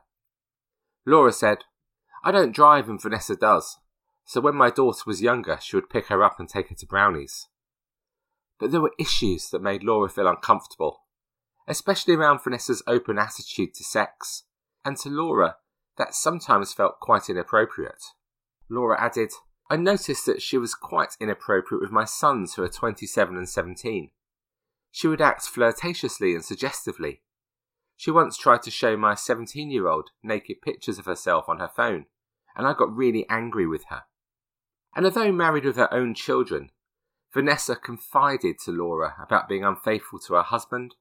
Laura 1.05 1.31
said, 1.31 1.59
I 2.23 2.31
don't 2.31 2.55
drive 2.55 2.89
and 2.89 2.99
Vanessa 2.99 3.35
does, 3.35 3.77
so 4.25 4.41
when 4.41 4.55
my 4.55 4.71
daughter 4.71 5.03
was 5.05 5.21
younger, 5.21 5.59
she 5.61 5.75
would 5.75 5.89
pick 5.89 6.07
her 6.07 6.23
up 6.23 6.39
and 6.39 6.49
take 6.49 6.69
her 6.69 6.75
to 6.75 6.85
Brownies. 6.87 7.47
But 8.59 8.71
there 8.71 8.81
were 8.81 8.95
issues 8.97 9.49
that 9.51 9.61
made 9.61 9.83
Laura 9.83 10.09
feel 10.09 10.27
uncomfortable, 10.27 11.03
especially 11.67 12.15
around 12.15 12.43
Vanessa's 12.43 12.81
open 12.87 13.19
attitude 13.19 13.75
to 13.75 13.83
sex, 13.83 14.43
and 14.83 14.97
to 14.97 15.09
Laura, 15.09 15.57
that 15.97 16.15
sometimes 16.15 16.73
felt 16.73 16.99
quite 16.99 17.29
inappropriate. 17.29 18.03
Laura 18.67 18.99
added, 18.99 19.31
I 19.69 19.75
noticed 19.75 20.25
that 20.25 20.41
she 20.41 20.57
was 20.57 20.73
quite 20.73 21.15
inappropriate 21.19 21.81
with 21.81 21.91
my 21.91 22.05
sons 22.05 22.55
who 22.55 22.63
are 22.63 22.69
27 22.69 23.37
and 23.37 23.47
17. 23.47 24.09
She 24.91 25.07
would 25.07 25.21
act 25.21 25.43
flirtatiously 25.43 26.33
and 26.33 26.43
suggestively. 26.43 27.21
She 27.95 28.11
once 28.11 28.37
tried 28.37 28.61
to 28.63 28.71
show 28.71 28.97
my 28.97 29.15
17 29.15 29.71
year 29.71 29.87
old 29.87 30.09
naked 30.21 30.61
pictures 30.61 30.99
of 30.99 31.05
herself 31.05 31.45
on 31.47 31.59
her 31.59 31.71
phone, 31.73 32.05
and 32.55 32.67
I 32.67 32.73
got 32.73 32.95
really 32.95 33.25
angry 33.29 33.65
with 33.65 33.85
her. 33.89 34.03
And 34.95 35.05
although 35.05 35.31
married 35.31 35.65
with 35.65 35.77
her 35.77 35.91
own 35.93 36.13
children, 36.13 36.71
Vanessa 37.33 37.75
confided 37.75 38.57
to 38.65 38.71
Laura 38.71 39.15
about 39.23 39.47
being 39.47 39.63
unfaithful 39.63 40.19
to 40.19 40.33
her 40.33 40.41
husband, 40.41 40.95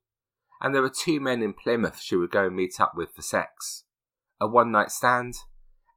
and 0.60 0.74
there 0.74 0.82
were 0.82 0.90
two 0.90 1.18
men 1.18 1.42
in 1.42 1.54
Plymouth 1.54 2.00
she 2.00 2.14
would 2.14 2.30
go 2.30 2.46
and 2.46 2.54
meet 2.54 2.80
up 2.80 2.94
with 2.94 3.12
for 3.12 3.22
sex 3.22 3.84
a 4.40 4.46
one 4.46 4.72
night 4.72 4.90
stand, 4.90 5.34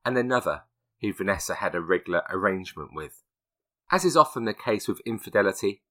and 0.03 0.17
another 0.17 0.63
who 1.01 1.13
Vanessa 1.13 1.55
had 1.55 1.73
a 1.73 1.81
regular 1.81 2.23
arrangement 2.29 2.89
with. 2.93 3.23
As 3.91 4.03
is 4.03 4.17
often 4.17 4.45
the 4.45 4.53
case 4.53 4.87
with 4.87 4.99
infidelity, 5.05 5.82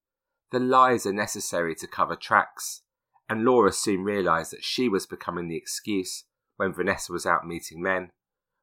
the 0.53 0.61
lies 0.61 1.07
are 1.07 1.15
necessary 1.15 1.75
to 1.75 1.87
cover 1.87 2.15
tracks, 2.15 2.83
and 3.29 3.43
Laura 3.43 3.73
soon 3.73 4.05
realised 4.05 4.53
that 4.53 4.63
she 4.63 4.87
was 4.87 5.07
becoming 5.07 5.49
the 5.49 5.57
excuse 5.57 6.25
when 6.57 6.75
Vanessa 6.75 7.11
was 7.11 7.25
out 7.25 7.47
meeting 7.47 7.83
men, 7.83 8.11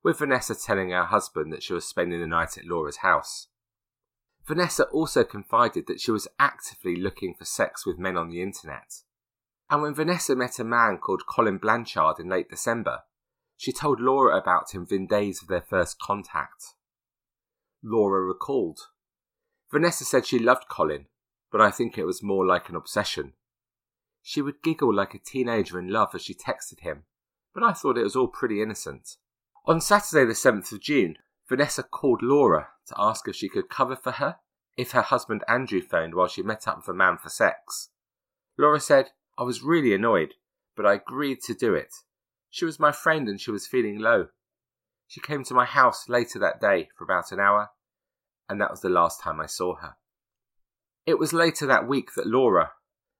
with 0.04 0.20
Vanessa 0.20 0.54
telling 0.56 0.92
her 0.92 1.06
husband 1.06 1.52
that 1.52 1.64
she 1.64 1.74
was 1.74 1.86
spending 1.86 2.22
the 2.22 2.28
night 2.28 2.58
at 2.58 2.66
Laura's 2.66 2.98
house. 2.98 3.48
Vanessa 4.48 4.84
also 4.86 5.24
confided 5.24 5.88
that 5.88 6.00
she 6.00 6.12
was 6.12 6.28
actively 6.40 6.96
looking 6.96 7.34
for 7.34 7.46
sex 7.46 7.88
with 7.88 7.98
men 7.98 8.16
on 8.16 8.30
the 8.30 8.42
internet. 8.42 9.02
And 9.68 9.82
when 9.82 9.96
Vanessa 9.96 10.36
met 10.36 10.60
a 10.60 10.64
man 10.64 11.00
called 11.00 11.26
Colin 11.28 11.58
Blanchard 11.58 12.20
in 12.20 12.30
late 12.30 12.50
December, 12.50 13.00
she 13.58 13.72
told 13.72 14.00
Laura 14.00 14.38
about 14.38 14.74
him 14.74 14.82
within 14.82 15.08
days 15.08 15.42
of 15.42 15.48
their 15.48 15.66
first 15.68 16.00
contact. 16.00 16.76
Laura 17.84 18.22
recalled. 18.22 18.80
Vanessa 19.72 20.06
said 20.06 20.26
she 20.26 20.40
loved 20.40 20.68
Colin, 20.70 21.08
but 21.52 21.62
I 21.62 21.72
think 21.72 21.98
it 21.98 22.06
was 22.06 22.24
more 22.24 22.46
like 22.46 22.70
an 22.70 22.76
obsession. 22.76 23.34
She 24.22 24.42
would 24.42 24.62
giggle 24.64 24.94
like 24.94 25.14
a 25.14 25.20
teenager 25.20 25.80
in 25.80 25.90
love 25.90 26.10
as 26.14 26.24
she 26.24 26.34
texted 26.34 26.82
him, 26.82 27.04
but 27.54 27.64
I 27.64 27.74
thought 27.74 27.98
it 27.98 28.04
was 28.04 28.16
all 28.16 28.28
pretty 28.28 28.62
innocent. 28.62 29.18
On 29.66 29.82
Saturday, 29.82 30.26
the 30.26 30.34
7th 30.34 30.72
of 30.72 30.82
June, 30.82 31.18
Vanessa 31.48 31.84
called 31.84 32.22
Laura 32.22 32.70
to 32.88 32.96
ask 32.98 33.28
if 33.28 33.36
she 33.36 33.50
could 33.50 33.70
cover 33.70 33.96
for 33.96 34.12
her 34.14 34.38
if 34.78 34.92
her 34.92 35.02
husband 35.02 35.44
Andrew 35.46 35.82
phoned 35.82 36.16
while 36.16 36.30
she 36.30 36.42
met 36.42 36.66
up 36.66 36.78
with 36.78 36.88
a 36.88 36.94
man 36.94 37.18
for 37.18 37.28
sex. 37.28 37.90
Laura 38.58 38.80
said, 38.80 39.10
I 39.38 39.44
was 39.44 39.62
really 39.62 39.94
annoyed, 39.94 40.36
but 40.76 40.86
I 40.86 40.94
agreed 40.94 41.42
to 41.44 41.54
do 41.54 41.74
it. 41.74 41.94
She 42.50 42.64
was 42.64 42.80
my 42.80 42.94
friend 42.94 43.28
and 43.28 43.42
she 43.42 43.52
was 43.52 43.68
feeling 43.68 44.00
low. 44.00 44.28
She 45.08 45.20
came 45.20 45.44
to 45.44 45.54
my 45.54 45.66
house 45.66 46.08
later 46.08 46.40
that 46.40 46.62
day 46.62 46.90
for 46.98 47.04
about 47.04 47.32
an 47.32 47.40
hour, 47.42 47.72
and 48.48 48.62
that 48.62 48.72
was 48.72 48.80
the 48.82 48.90
last 48.90 49.22
time 49.22 49.42
I 49.42 49.48
saw 49.48 49.76
her. 49.76 49.96
It 51.10 51.18
was 51.18 51.34
later 51.34 51.66
that 51.66 51.88
week 51.88 52.14
that 52.14 52.28
Laura, 52.28 52.74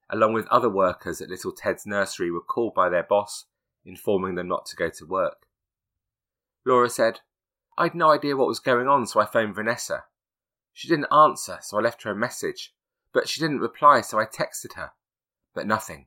along 0.08 0.32
with 0.32 0.46
other 0.46 0.70
workers 0.70 1.20
at 1.20 1.28
Little 1.28 1.50
Ted's 1.50 1.84
nursery, 1.84 2.30
were 2.30 2.40
called 2.40 2.72
by 2.72 2.88
their 2.88 3.02
boss, 3.02 3.46
informing 3.84 4.36
them 4.36 4.46
not 4.46 4.66
to 4.66 4.76
go 4.76 4.90
to 4.90 5.04
work. 5.04 5.48
Laura 6.64 6.88
said, 6.88 7.18
I'd 7.76 7.96
no 7.96 8.12
idea 8.12 8.36
what 8.36 8.46
was 8.46 8.60
going 8.60 8.86
on, 8.86 9.08
so 9.08 9.18
I 9.18 9.26
phoned 9.26 9.56
Vanessa. 9.56 10.04
She 10.72 10.86
didn't 10.86 11.12
answer, 11.12 11.58
so 11.62 11.78
I 11.78 11.80
left 11.80 12.04
her 12.04 12.12
a 12.12 12.16
message, 12.16 12.72
but 13.12 13.28
she 13.28 13.40
didn't 13.40 13.58
reply, 13.58 14.02
so 14.02 14.20
I 14.20 14.24
texted 14.24 14.74
her. 14.74 14.92
But 15.52 15.66
nothing. 15.66 16.06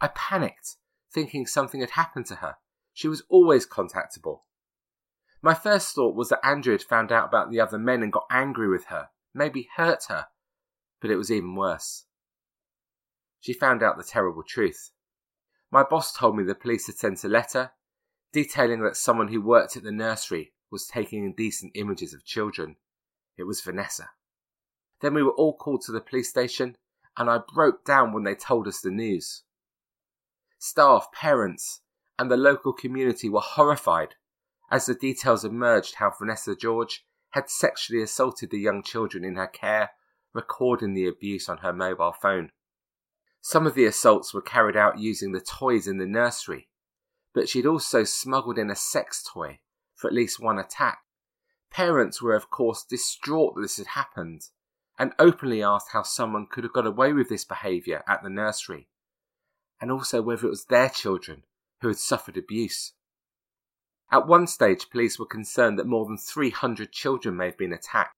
I 0.00 0.08
panicked, 0.08 0.76
thinking 1.12 1.46
something 1.46 1.82
had 1.82 1.90
happened 1.90 2.24
to 2.28 2.36
her. 2.36 2.56
She 2.94 3.06
was 3.06 3.22
always 3.28 3.66
contactable. 3.66 4.44
My 5.42 5.52
first 5.52 5.94
thought 5.94 6.16
was 6.16 6.30
that 6.30 6.40
Andrew 6.42 6.72
had 6.72 6.82
found 6.84 7.12
out 7.12 7.28
about 7.28 7.50
the 7.50 7.60
other 7.60 7.78
men 7.78 8.02
and 8.02 8.10
got 8.10 8.24
angry 8.30 8.70
with 8.70 8.86
her, 8.86 9.10
maybe 9.34 9.68
hurt 9.76 10.04
her, 10.08 10.28
but 11.00 11.10
it 11.10 11.16
was 11.16 11.30
even 11.30 11.54
worse. 11.54 12.04
She 13.40 13.52
found 13.52 13.82
out 13.82 13.96
the 13.96 14.04
terrible 14.04 14.42
truth. 14.42 14.90
My 15.70 15.84
boss 15.84 16.12
told 16.12 16.36
me 16.36 16.44
the 16.44 16.54
police 16.54 16.86
had 16.86 16.96
sent 16.96 17.24
a 17.24 17.28
letter 17.28 17.72
detailing 18.32 18.82
that 18.82 18.96
someone 18.96 19.28
who 19.28 19.40
worked 19.40 19.76
at 19.76 19.82
the 19.82 19.92
nursery 19.92 20.52
was 20.70 20.86
taking 20.86 21.24
indecent 21.24 21.72
images 21.74 22.12
of 22.12 22.24
children. 22.24 22.76
It 23.36 23.44
was 23.44 23.60
Vanessa. 23.60 24.10
Then 25.00 25.14
we 25.14 25.22
were 25.22 25.32
all 25.32 25.56
called 25.56 25.82
to 25.82 25.92
the 25.92 26.00
police 26.00 26.28
station, 26.28 26.76
and 27.16 27.30
I 27.30 27.38
broke 27.54 27.84
down 27.84 28.12
when 28.12 28.24
they 28.24 28.34
told 28.34 28.66
us 28.66 28.80
the 28.80 28.90
news. 28.90 29.44
Staff, 30.58 31.08
parents, 31.12 31.80
and 32.18 32.30
the 32.30 32.36
local 32.36 32.72
community 32.72 33.28
were 33.28 33.40
horrified 33.40 34.16
as 34.70 34.86
the 34.86 34.94
details 34.94 35.44
emerged 35.44 35.96
how 35.96 36.12
Vanessa 36.18 36.54
George 36.54 37.06
had 37.30 37.48
sexually 37.48 38.02
assaulted 38.02 38.50
the 38.50 38.58
young 38.58 38.82
children 38.82 39.24
in 39.24 39.36
her 39.36 39.46
care, 39.46 39.90
recording 40.32 40.94
the 40.94 41.06
abuse 41.06 41.48
on 41.48 41.58
her 41.58 41.72
mobile 41.72 42.12
phone. 42.12 42.50
Some 43.40 43.66
of 43.66 43.74
the 43.74 43.84
assaults 43.84 44.34
were 44.34 44.42
carried 44.42 44.76
out 44.76 44.98
using 44.98 45.32
the 45.32 45.40
toys 45.40 45.86
in 45.86 45.98
the 45.98 46.06
nursery, 46.06 46.68
but 47.34 47.48
she'd 47.48 47.66
also 47.66 48.04
smuggled 48.04 48.58
in 48.58 48.70
a 48.70 48.76
sex 48.76 49.22
toy 49.22 49.60
for 49.94 50.08
at 50.08 50.14
least 50.14 50.40
one 50.40 50.58
attack. 50.58 50.98
Parents 51.70 52.22
were, 52.22 52.34
of 52.34 52.50
course, 52.50 52.84
distraught 52.84 53.54
that 53.54 53.62
this 53.62 53.76
had 53.76 53.88
happened 53.88 54.42
and 54.98 55.12
openly 55.18 55.62
asked 55.62 55.92
how 55.92 56.02
someone 56.02 56.46
could 56.50 56.64
have 56.64 56.72
got 56.72 56.86
away 56.86 57.12
with 57.12 57.28
this 57.28 57.44
behaviour 57.44 58.02
at 58.08 58.22
the 58.22 58.30
nursery, 58.30 58.88
and 59.80 59.92
also 59.92 60.20
whether 60.20 60.46
it 60.46 60.50
was 60.50 60.64
their 60.64 60.88
children 60.88 61.44
who 61.80 61.88
had 61.88 61.98
suffered 61.98 62.36
abuse. 62.36 62.94
At 64.10 64.26
one 64.26 64.46
stage, 64.46 64.90
police 64.90 65.18
were 65.18 65.26
concerned 65.26 65.78
that 65.78 65.86
more 65.86 66.06
than 66.06 66.16
300 66.18 66.90
children 66.90 67.36
may 67.36 67.46
have 67.46 67.58
been 67.58 67.72
attacked. 67.72 68.14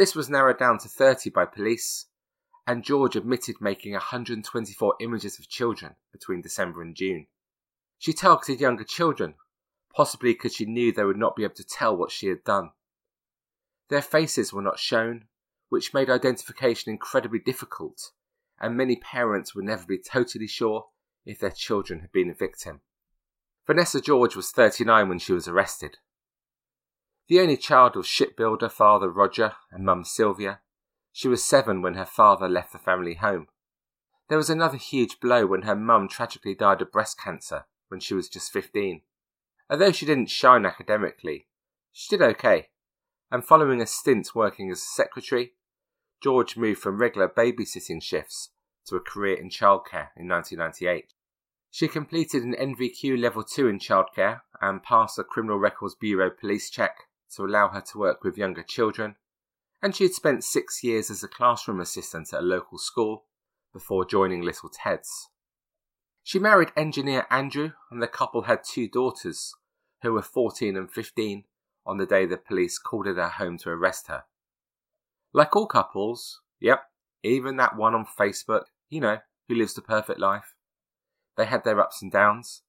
This 0.00 0.14
was 0.14 0.30
narrowed 0.30 0.56
down 0.56 0.78
to 0.78 0.88
30 0.88 1.28
by 1.28 1.44
police, 1.44 2.06
and 2.66 2.82
George 2.82 3.16
admitted 3.16 3.60
making 3.60 3.92
124 3.92 4.94
images 4.98 5.38
of 5.38 5.46
children 5.46 5.96
between 6.10 6.40
December 6.40 6.80
and 6.80 6.96
June. 6.96 7.26
She 7.98 8.14
targeted 8.14 8.62
younger 8.62 8.84
children, 8.84 9.34
possibly 9.94 10.32
because 10.32 10.54
she 10.54 10.64
knew 10.64 10.90
they 10.90 11.04
would 11.04 11.18
not 11.18 11.36
be 11.36 11.44
able 11.44 11.56
to 11.56 11.66
tell 11.66 11.94
what 11.94 12.10
she 12.12 12.28
had 12.28 12.44
done. 12.44 12.70
Their 13.90 14.00
faces 14.00 14.54
were 14.54 14.62
not 14.62 14.78
shown, 14.78 15.26
which 15.68 15.92
made 15.92 16.08
identification 16.08 16.90
incredibly 16.90 17.38
difficult, 17.38 18.12
and 18.58 18.78
many 18.78 18.96
parents 18.96 19.54
would 19.54 19.66
never 19.66 19.84
be 19.84 19.98
totally 19.98 20.46
sure 20.46 20.86
if 21.26 21.40
their 21.40 21.50
children 21.50 22.00
had 22.00 22.10
been 22.10 22.30
a 22.30 22.34
victim. 22.34 22.80
Vanessa 23.66 24.00
George 24.00 24.34
was 24.34 24.50
39 24.50 25.10
when 25.10 25.18
she 25.18 25.34
was 25.34 25.46
arrested. 25.46 25.98
The 27.30 27.38
only 27.38 27.56
child 27.56 27.96
of 27.96 28.08
shipbuilder 28.08 28.68
father 28.68 29.08
Roger 29.08 29.52
and 29.70 29.84
mum 29.84 30.02
Sylvia. 30.02 30.62
She 31.12 31.28
was 31.28 31.44
seven 31.44 31.80
when 31.80 31.94
her 31.94 32.04
father 32.04 32.48
left 32.48 32.72
the 32.72 32.78
family 32.80 33.14
home. 33.14 33.46
There 34.28 34.36
was 34.36 34.50
another 34.50 34.76
huge 34.76 35.20
blow 35.20 35.46
when 35.46 35.62
her 35.62 35.76
mum 35.76 36.08
tragically 36.08 36.56
died 36.56 36.82
of 36.82 36.90
breast 36.90 37.20
cancer 37.20 37.66
when 37.86 38.00
she 38.00 38.14
was 38.14 38.28
just 38.28 38.50
15. 38.50 39.02
Although 39.70 39.92
she 39.92 40.06
didn't 40.06 40.28
shine 40.28 40.66
academically, 40.66 41.46
she 41.92 42.08
did 42.16 42.20
okay, 42.20 42.70
and 43.30 43.44
following 43.44 43.80
a 43.80 43.86
stint 43.86 44.34
working 44.34 44.68
as 44.68 44.78
a 44.78 44.80
secretary, 44.80 45.52
George 46.20 46.56
moved 46.56 46.80
from 46.80 46.98
regular 46.98 47.28
babysitting 47.28 48.02
shifts 48.02 48.50
to 48.86 48.96
a 48.96 49.00
career 49.00 49.36
in 49.36 49.50
childcare 49.50 50.08
in 50.16 50.26
1998. 50.26 51.12
She 51.70 51.86
completed 51.86 52.42
an 52.42 52.56
NVQ 52.56 53.20
level 53.20 53.44
2 53.44 53.68
in 53.68 53.78
childcare 53.78 54.40
and 54.60 54.82
passed 54.82 55.16
a 55.16 55.22
Criminal 55.22 55.58
Records 55.58 55.94
Bureau 55.94 56.28
police 56.28 56.68
check 56.68 57.06
to 57.36 57.44
allow 57.44 57.68
her 57.68 57.80
to 57.80 57.98
work 57.98 58.24
with 58.24 58.38
younger 58.38 58.62
children, 58.62 59.16
and 59.82 59.94
she 59.94 60.04
had 60.04 60.12
spent 60.12 60.44
six 60.44 60.82
years 60.82 61.10
as 61.10 61.22
a 61.22 61.28
classroom 61.28 61.80
assistant 61.80 62.32
at 62.32 62.40
a 62.40 62.44
local 62.44 62.78
school 62.78 63.26
before 63.72 64.04
joining 64.04 64.42
Little 64.42 64.68
Ted's. 64.68 65.28
She 66.22 66.38
married 66.38 66.72
engineer 66.76 67.26
Andrew, 67.30 67.72
and 67.90 68.02
the 68.02 68.08
couple 68.08 68.42
had 68.42 68.60
two 68.64 68.88
daughters, 68.88 69.54
who 70.02 70.12
were 70.12 70.22
14 70.22 70.76
and 70.76 70.90
15, 70.90 71.44
on 71.86 71.96
the 71.96 72.06
day 72.06 72.26
the 72.26 72.36
police 72.36 72.78
called 72.78 73.06
at 73.06 73.16
her 73.16 73.28
home 73.28 73.58
to 73.58 73.70
arrest 73.70 74.08
her. 74.08 74.24
Like 75.32 75.56
all 75.56 75.66
couples, 75.66 76.40
yep, 76.60 76.84
even 77.22 77.56
that 77.56 77.76
one 77.76 77.94
on 77.94 78.06
Facebook, 78.18 78.64
you 78.88 79.00
know, 79.00 79.18
who 79.48 79.54
lives 79.54 79.74
the 79.74 79.82
perfect 79.82 80.20
life, 80.20 80.54
they 81.36 81.46
had 81.46 81.64
their 81.64 81.80
ups 81.80 82.02
and 82.02 82.12
downs, 82.12 82.62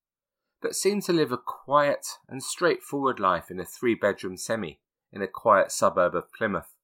but 0.61 0.75
seemed 0.75 1.03
to 1.03 1.13
live 1.13 1.31
a 1.31 1.37
quiet 1.37 2.05
and 2.29 2.43
straightforward 2.43 3.19
life 3.19 3.49
in 3.49 3.59
a 3.59 3.65
three 3.65 3.95
bedroom 3.95 4.37
semi 4.37 4.79
in 5.11 5.21
a 5.21 5.27
quiet 5.27 5.71
suburb 5.71 6.15
of 6.15 6.31
Plymouth. 6.33 6.75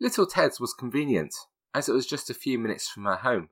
Little 0.00 0.26
Ted's 0.26 0.60
was 0.60 0.72
convenient, 0.72 1.34
as 1.74 1.88
it 1.88 1.92
was 1.92 2.06
just 2.06 2.30
a 2.30 2.34
few 2.34 2.58
minutes 2.58 2.88
from 2.88 3.04
her 3.04 3.16
home, 3.16 3.50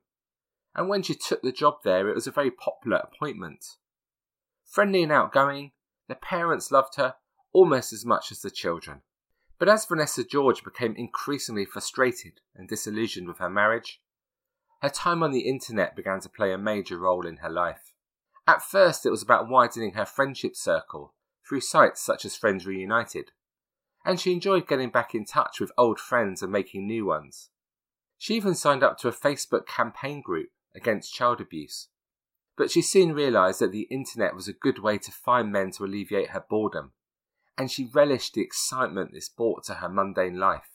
and 0.75 0.89
when 0.89 1.03
she 1.03 1.13
took 1.13 1.41
the 1.41 1.51
job 1.51 1.79
there, 1.83 2.09
it 2.09 2.15
was 2.15 2.27
a 2.27 2.31
very 2.31 2.51
popular 2.51 2.97
appointment. 2.97 3.65
Friendly 4.65 5.03
and 5.03 5.11
outgoing, 5.11 5.71
the 6.07 6.15
parents 6.15 6.71
loved 6.71 6.95
her 6.95 7.15
almost 7.51 7.91
as 7.93 8.05
much 8.05 8.31
as 8.31 8.41
the 8.41 8.51
children. 8.51 9.01
But 9.57 9.69
as 9.69 9.85
Vanessa 9.85 10.23
George 10.23 10.63
became 10.63 10.95
increasingly 10.95 11.65
frustrated 11.65 12.39
and 12.55 12.67
disillusioned 12.67 13.27
with 13.27 13.39
her 13.39 13.49
marriage, 13.49 14.01
her 14.81 14.89
time 14.89 15.21
on 15.21 15.31
the 15.31 15.41
internet 15.41 15.95
began 15.95 16.21
to 16.21 16.29
play 16.29 16.53
a 16.53 16.57
major 16.57 16.97
role 16.97 17.27
in 17.27 17.37
her 17.37 17.49
life. 17.49 17.93
At 18.49 18.63
first, 18.63 19.05
it 19.05 19.11
was 19.11 19.21
about 19.21 19.47
widening 19.47 19.93
her 19.93 20.07
friendship 20.07 20.55
circle 20.55 21.13
through 21.47 21.61
sites 21.61 22.01
such 22.01 22.25
as 22.25 22.35
Friends 22.35 22.65
Reunited, 22.65 23.29
and 24.03 24.19
she 24.19 24.31
enjoyed 24.31 24.67
getting 24.67 24.89
back 24.89 25.13
in 25.13 25.23
touch 25.23 25.59
with 25.59 25.71
old 25.77 25.99
friends 25.99 26.41
and 26.41 26.51
making 26.51 26.87
new 26.87 27.05
ones. 27.05 27.51
She 28.17 28.33
even 28.33 28.55
signed 28.55 28.81
up 28.81 28.97
to 28.97 29.07
a 29.07 29.11
Facebook 29.11 29.67
campaign 29.67 30.23
group 30.23 30.49
against 30.73 31.13
child 31.13 31.39
abuse. 31.39 31.89
But 32.57 32.71
she 32.71 32.81
soon 32.81 33.13
realised 33.13 33.59
that 33.59 33.71
the 33.71 33.87
internet 33.91 34.33
was 34.33 34.47
a 34.47 34.53
good 34.53 34.79
way 34.79 34.97
to 34.97 35.11
find 35.11 35.51
men 35.51 35.69
to 35.73 35.85
alleviate 35.85 36.31
her 36.31 36.43
boredom, 36.49 36.93
and 37.55 37.69
she 37.69 37.91
relished 37.93 38.33
the 38.33 38.41
excitement 38.41 39.11
this 39.13 39.29
brought 39.29 39.63
to 39.65 39.75
her 39.75 39.89
mundane 39.89 40.39
life. 40.39 40.71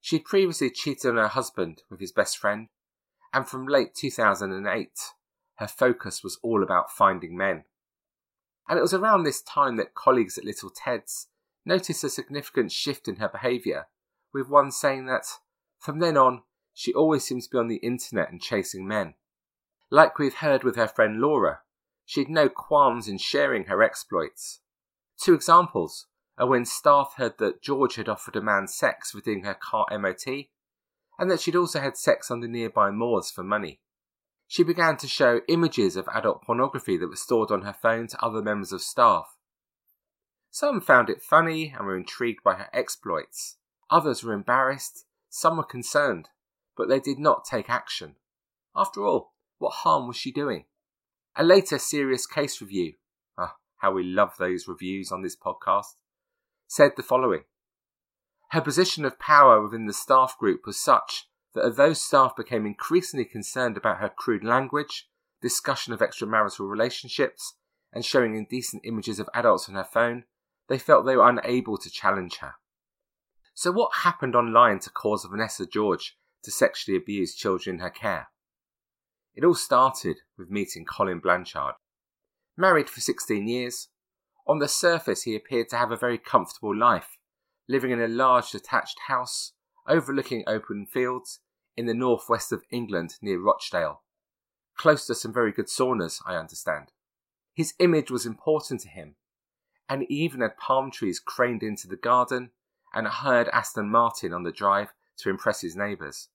She 0.00 0.16
had 0.16 0.24
previously 0.24 0.70
cheated 0.70 1.10
on 1.10 1.16
her 1.18 1.28
husband 1.28 1.82
with 1.90 2.00
his 2.00 2.10
best 2.10 2.38
friend, 2.38 2.68
and 3.34 3.46
from 3.46 3.66
late 3.66 3.94
2008, 3.94 4.98
her 5.62 5.68
focus 5.68 6.24
was 6.24 6.40
all 6.42 6.60
about 6.60 6.90
finding 6.90 7.36
men. 7.36 7.62
And 8.68 8.76
it 8.76 8.82
was 8.82 8.92
around 8.92 9.22
this 9.22 9.40
time 9.40 9.76
that 9.76 9.94
colleagues 9.94 10.36
at 10.36 10.44
Little 10.44 10.70
Ted's 10.70 11.28
noticed 11.64 12.02
a 12.02 12.10
significant 12.10 12.72
shift 12.72 13.06
in 13.06 13.16
her 13.16 13.28
behaviour, 13.28 13.86
with 14.34 14.48
one 14.48 14.72
saying 14.72 15.06
that, 15.06 15.24
from 15.78 16.00
then 16.00 16.16
on, 16.16 16.42
she 16.74 16.92
always 16.92 17.24
seems 17.24 17.46
to 17.46 17.52
be 17.52 17.58
on 17.58 17.68
the 17.68 17.76
internet 17.76 18.28
and 18.28 18.42
chasing 18.42 18.88
men. 18.88 19.14
Like 19.88 20.18
we've 20.18 20.34
heard 20.34 20.64
with 20.64 20.74
her 20.74 20.88
friend 20.88 21.20
Laura, 21.20 21.60
she 22.04 22.22
had 22.22 22.28
no 22.28 22.48
qualms 22.48 23.06
in 23.06 23.18
sharing 23.18 23.66
her 23.66 23.84
exploits. 23.84 24.62
Two 25.22 25.32
examples 25.34 26.08
are 26.36 26.48
when 26.48 26.64
staff 26.64 27.14
heard 27.18 27.38
that 27.38 27.62
George 27.62 27.94
had 27.94 28.08
offered 28.08 28.34
a 28.34 28.42
man 28.42 28.66
sex 28.66 29.14
doing 29.24 29.44
her 29.44 29.54
car 29.54 29.86
MOT, 29.92 30.26
and 31.20 31.30
that 31.30 31.40
she'd 31.40 31.54
also 31.54 31.78
had 31.78 31.96
sex 31.96 32.32
on 32.32 32.40
the 32.40 32.48
nearby 32.48 32.90
moors 32.90 33.30
for 33.30 33.44
money. 33.44 33.80
She 34.52 34.64
began 34.64 34.98
to 34.98 35.08
show 35.08 35.40
images 35.48 35.96
of 35.96 36.06
adult 36.08 36.42
pornography 36.42 36.98
that 36.98 37.08
were 37.08 37.16
stored 37.16 37.50
on 37.50 37.62
her 37.62 37.72
phone 37.72 38.06
to 38.08 38.22
other 38.22 38.42
members 38.42 38.70
of 38.70 38.82
staff. 38.82 39.38
Some 40.50 40.82
found 40.82 41.08
it 41.08 41.22
funny 41.22 41.72
and 41.74 41.86
were 41.86 41.96
intrigued 41.96 42.44
by 42.44 42.56
her 42.56 42.68
exploits. 42.70 43.56
Others 43.88 44.22
were 44.22 44.34
embarrassed, 44.34 45.06
some 45.30 45.56
were 45.56 45.62
concerned, 45.62 46.28
but 46.76 46.86
they 46.86 47.00
did 47.00 47.18
not 47.18 47.46
take 47.46 47.70
action. 47.70 48.16
After 48.76 49.06
all, 49.06 49.32
what 49.56 49.72
harm 49.72 50.06
was 50.06 50.18
she 50.18 50.30
doing? 50.30 50.66
A 51.34 51.42
later 51.42 51.78
serious 51.78 52.26
case 52.26 52.60
review, 52.60 52.96
ah, 53.38 53.56
how 53.78 53.92
we 53.92 54.02
love 54.02 54.34
those 54.38 54.68
reviews 54.68 55.10
on 55.10 55.22
this 55.22 55.34
podcast, 55.34 55.94
said 56.66 56.92
the 56.98 57.02
following 57.02 57.44
her 58.50 58.60
position 58.60 59.06
of 59.06 59.18
power 59.18 59.62
within 59.62 59.86
the 59.86 59.94
staff 59.94 60.36
group 60.36 60.66
was 60.66 60.78
such 60.78 61.30
that 61.54 61.64
although 61.64 61.92
staff 61.92 62.34
became 62.36 62.66
increasingly 62.66 63.24
concerned 63.24 63.76
about 63.76 63.98
her 63.98 64.08
crude 64.08 64.44
language, 64.44 65.08
discussion 65.40 65.92
of 65.92 66.00
extramarital 66.00 66.68
relationships, 66.68 67.54
and 67.92 68.04
showing 68.04 68.34
indecent 68.34 68.82
images 68.84 69.18
of 69.18 69.28
adults 69.34 69.68
on 69.68 69.74
her 69.74 69.84
phone, 69.84 70.24
they 70.68 70.78
felt 70.78 71.04
they 71.04 71.16
were 71.16 71.28
unable 71.28 71.76
to 71.76 71.90
challenge 71.90 72.36
her. 72.36 72.54
So, 73.54 73.70
what 73.70 73.96
happened 74.02 74.34
online 74.34 74.78
to 74.80 74.90
cause 74.90 75.26
Vanessa 75.30 75.66
George 75.66 76.16
to 76.44 76.50
sexually 76.50 76.96
abuse 76.96 77.34
children 77.34 77.76
in 77.76 77.82
her 77.82 77.90
care? 77.90 78.28
It 79.34 79.44
all 79.44 79.54
started 79.54 80.18
with 80.38 80.50
meeting 80.50 80.84
Colin 80.84 81.18
Blanchard. 81.18 81.74
Married 82.56 82.88
for 82.88 83.00
16 83.00 83.46
years, 83.46 83.88
on 84.46 84.58
the 84.58 84.68
surface 84.68 85.22
he 85.22 85.36
appeared 85.36 85.68
to 85.68 85.76
have 85.76 85.90
a 85.90 85.96
very 85.96 86.18
comfortable 86.18 86.76
life 86.76 87.18
living 87.68 87.90
in 87.90 88.00
a 88.00 88.08
large 88.08 88.50
detached 88.50 88.98
house 89.06 89.52
overlooking 89.86 90.44
open 90.46 90.86
fields 90.86 91.40
in 91.76 91.86
the 91.86 91.94
northwest 91.94 92.52
of 92.52 92.64
England 92.70 93.16
near 93.22 93.40
Rochdale, 93.40 94.02
close 94.76 95.06
to 95.06 95.14
some 95.14 95.32
very 95.32 95.52
good 95.52 95.66
saunas, 95.66 96.20
I 96.26 96.36
understand. 96.36 96.92
His 97.54 97.74
image 97.78 98.10
was 98.10 98.26
important 98.26 98.80
to 98.82 98.88
him, 98.88 99.16
and 99.88 100.02
he 100.02 100.14
even 100.14 100.40
had 100.40 100.56
palm 100.56 100.90
trees 100.90 101.20
craned 101.20 101.62
into 101.62 101.86
the 101.86 101.96
garden 101.96 102.50
and 102.94 103.06
hired 103.06 103.48
Aston 103.48 103.90
Martin 103.90 104.32
on 104.32 104.42
the 104.42 104.52
drive 104.52 104.92
to 105.18 105.30
impress 105.30 105.60
his 105.60 105.76
neighbours. 105.76 106.28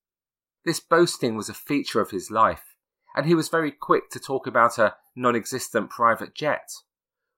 This 0.65 0.79
boasting 0.79 1.35
was 1.35 1.49
a 1.49 1.53
feature 1.53 2.01
of 2.01 2.11
his 2.11 2.29
life, 2.29 2.75
and 3.15 3.25
he 3.25 3.35
was 3.35 3.49
very 3.49 3.71
quick 3.71 4.09
to 4.11 4.19
talk 4.19 4.47
about 4.47 4.77
a 4.77 4.95
non 5.15 5.35
existent 5.35 5.89
private 5.89 6.35
jet, 6.35 6.69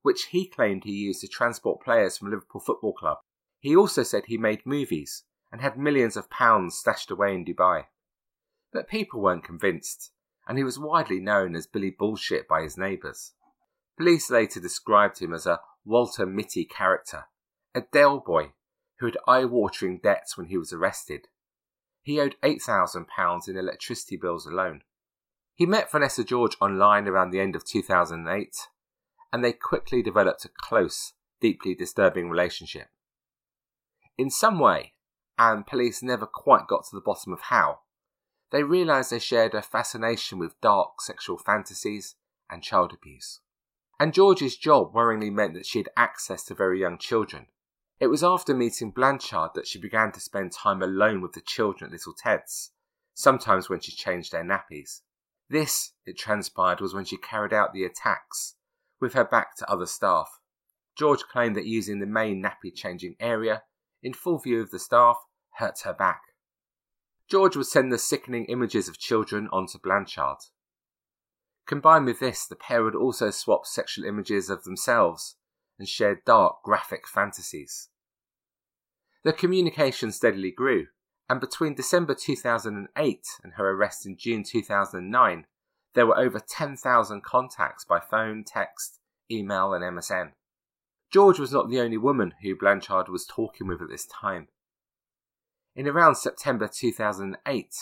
which 0.02 0.26
he 0.32 0.48
claimed 0.48 0.84
he 0.84 0.92
used 0.92 1.22
to 1.22 1.28
transport 1.28 1.82
players 1.82 2.18
from 2.18 2.30
Liverpool 2.30 2.62
Football 2.62 2.94
Club. 2.94 3.18
He 3.60 3.76
also 3.76 4.04
said 4.04 4.24
he 4.26 4.38
made 4.38 4.66
movies 4.66 5.24
and 5.52 5.62
had 5.62 5.78
millions 5.78 6.16
of 6.16 6.30
pounds 6.30 6.78
stashed 6.78 7.12
away 7.12 7.34
in 7.34 7.46
Dubai. 7.46 7.86
But 8.72 8.88
people 8.88 9.22
weren't 9.22 9.44
convinced, 9.44 10.12
and 10.48 10.58
he 10.58 10.64
was 10.64 10.80
widely 10.80 11.20
known 11.20 11.56
as 11.56 11.68
Billy 11.68 11.90
Bullshit 11.90 12.48
by 12.48 12.62
his 12.62 12.78
neighbours. 12.78 13.34
Police 13.98 14.30
later 14.30 14.60
described 14.60 15.20
him 15.20 15.34
as 15.34 15.46
a 15.46 15.60
Walter 15.86 16.26
Mitty 16.26 16.66
character, 16.66 17.26
a 17.74 17.82
Dale 17.92 18.20
boy 18.20 18.54
who 19.00 19.08
had 19.08 19.18
eye-watering 19.28 20.00
debts 20.04 20.38
when 20.38 20.48
he 20.48 20.58
was 20.58 20.74
arrested. 20.74 21.28
He 22.02 22.20
owed 22.20 22.36
£8,000 22.44 23.48
in 23.48 23.58
electricity 23.58 24.18
bills 24.18 24.46
alone. 24.46 24.82
He 25.56 25.66
met 25.66 25.92
Vanessa 25.92 26.24
George 26.24 26.56
online 26.62 27.08
around 27.08 27.32
the 27.32 27.40
end 27.40 27.56
of 27.56 27.66
2008, 27.66 28.56
and 29.32 29.44
they 29.44 29.54
quickly 29.54 30.02
developed 30.02 30.46
a 30.46 30.50
close, 30.50 31.14
deeply 31.42 31.76
disturbing 31.76 32.30
relationship 32.30 32.90
in 34.20 34.30
some 34.30 34.60
way, 34.60 34.92
and 35.40 35.66
police 35.66 36.04
never 36.04 36.26
quite 36.26 36.68
got 36.68 36.84
to 36.84 36.96
the 36.96 37.02
bottom 37.02 37.32
of 37.32 37.40
how. 37.44 37.80
They 38.52 38.64
realised 38.64 39.10
they 39.10 39.20
shared 39.20 39.54
a 39.54 39.62
fascination 39.62 40.38
with 40.38 40.60
dark 40.60 41.02
sexual 41.02 41.38
fantasies 41.38 42.16
and 42.50 42.62
child 42.62 42.92
abuse. 42.94 43.40
And 44.00 44.14
George's 44.14 44.58
job 44.58 44.94
worryingly 44.94 45.32
meant 45.32 45.54
that 45.54 45.66
she 45.66 45.80
had 45.80 45.90
access 45.96 46.44
to 46.46 46.56
very 46.56 46.82
young 46.82 46.98
children. 46.98 47.48
It 48.00 48.08
was 48.08 48.24
after 48.24 48.54
meeting 48.54 48.92
Blanchard 48.92 49.52
that 49.56 49.68
she 49.68 49.80
began 49.80 50.12
to 50.12 50.20
spend 50.20 50.52
time 50.52 50.82
alone 50.82 51.22
with 51.22 51.34
the 51.34 51.42
children 51.42 51.90
at 51.90 51.94
Little 51.94 52.14
Ted's, 52.14 52.72
sometimes 53.14 53.70
when 53.70 53.80
she 53.80 53.92
changed 53.92 54.32
their 54.32 54.44
nappies. 54.44 55.02
This, 55.50 55.94
it 56.06 56.18
transpired, 56.18 56.82
was 56.82 56.94
when 56.94 57.06
she 57.06 57.18
carried 57.18 57.54
out 57.54 57.74
the 57.74 57.84
attacks, 57.84 58.56
with 59.00 59.14
her 59.14 59.26
back 59.26 59.56
to 59.58 59.70
other 59.70 59.86
staff. 59.86 60.40
George 60.98 61.24
claimed 61.24 61.56
that 61.56 61.66
using 61.66 62.00
the 62.00 62.06
main 62.06 62.44
nappy 62.44 62.74
changing 62.74 63.16
area 63.20 63.64
in 64.02 64.14
full 64.14 64.40
view 64.40 64.62
of 64.62 64.72
the 64.72 64.80
staff, 64.80 65.18
hurt 65.60 65.82
her 65.84 65.94
back. 65.94 66.22
George 67.30 67.56
would 67.56 67.68
send 67.68 67.92
the 67.92 67.98
sickening 67.98 68.46
images 68.46 68.88
of 68.90 68.98
children 68.98 69.48
onto 69.52 69.78
Blanchard. 69.78 70.38
Combined 71.68 72.06
with 72.06 72.20
this, 72.20 72.48
the 72.48 72.56
pair 72.56 72.84
would 72.84 72.96
also 72.96 73.30
swap 73.30 73.66
sexual 73.66 74.04
images 74.06 74.50
of 74.50 74.64
themselves 74.64 75.36
and 75.78 75.88
share 75.88 76.22
dark, 76.26 76.64
graphic 76.64 77.08
fantasies. 77.08 77.90
Their 79.24 79.34
communication 79.34 80.12
steadily 80.12 80.52
grew, 80.52 80.88
and 81.30 81.40
between 81.40 81.76
December 81.76 82.16
2008 82.16 83.20
and 83.44 83.54
her 83.54 83.70
arrest 83.70 84.06
in 84.06 84.18
June 84.18 84.44
2009, 84.44 85.46
there 85.94 86.08
were 86.08 86.18
over 86.18 86.40
10,000 86.40 87.24
contacts 87.24 87.86
by 87.86 88.00
phone, 88.00 88.44
text, 88.44 89.00
email, 89.30 89.74
and 89.74 89.84
MSN. 89.84 90.32
George 91.12 91.40
was 91.40 91.52
not 91.52 91.70
the 91.70 91.80
only 91.80 91.98
woman 91.98 92.34
who 92.42 92.56
Blanchard 92.56 93.10
was 93.10 93.26
talking 93.26 93.68
with 93.68 93.82
at 93.82 93.90
this 93.90 94.08
time. 94.08 94.48
In 95.80 95.88
around 95.88 96.16
September 96.16 96.68
2008, 96.68 97.76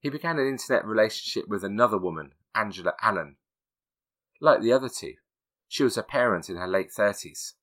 he 0.00 0.10
began 0.10 0.38
an 0.38 0.46
internet 0.46 0.84
relationship 0.84 1.48
with 1.48 1.64
another 1.64 1.96
woman, 1.96 2.34
Angela 2.54 2.92
Allen. 3.00 3.36
Like 4.38 4.60
the 4.60 4.74
other 4.74 4.90
two, 4.90 5.14
she 5.66 5.82
was 5.82 5.96
a 5.96 6.02
parent 6.02 6.50
in 6.50 6.56
her 6.56 6.68
late 6.68 6.90
30s. 6.90 7.54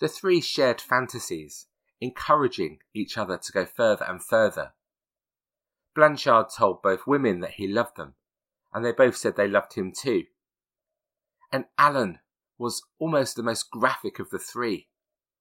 The 0.00 0.08
three 0.08 0.40
shared 0.40 0.80
fantasies, 0.80 1.68
encouraging 2.00 2.80
each 2.92 3.16
other 3.16 3.38
to 3.38 3.52
go 3.52 3.64
further 3.64 4.04
and 4.04 4.20
further. 4.20 4.72
Blanchard 5.94 6.46
told 6.48 6.82
both 6.82 7.06
women 7.06 7.38
that 7.38 7.52
he 7.52 7.68
loved 7.68 7.96
them, 7.96 8.14
and 8.72 8.84
they 8.84 8.90
both 8.90 9.16
said 9.16 9.36
they 9.36 9.46
loved 9.46 9.74
him 9.74 9.92
too. 9.92 10.24
And 11.52 11.66
Allen 11.78 12.18
was 12.58 12.82
almost 12.98 13.36
the 13.36 13.44
most 13.44 13.70
graphic 13.70 14.18
of 14.18 14.30
the 14.30 14.40
three. 14.40 14.88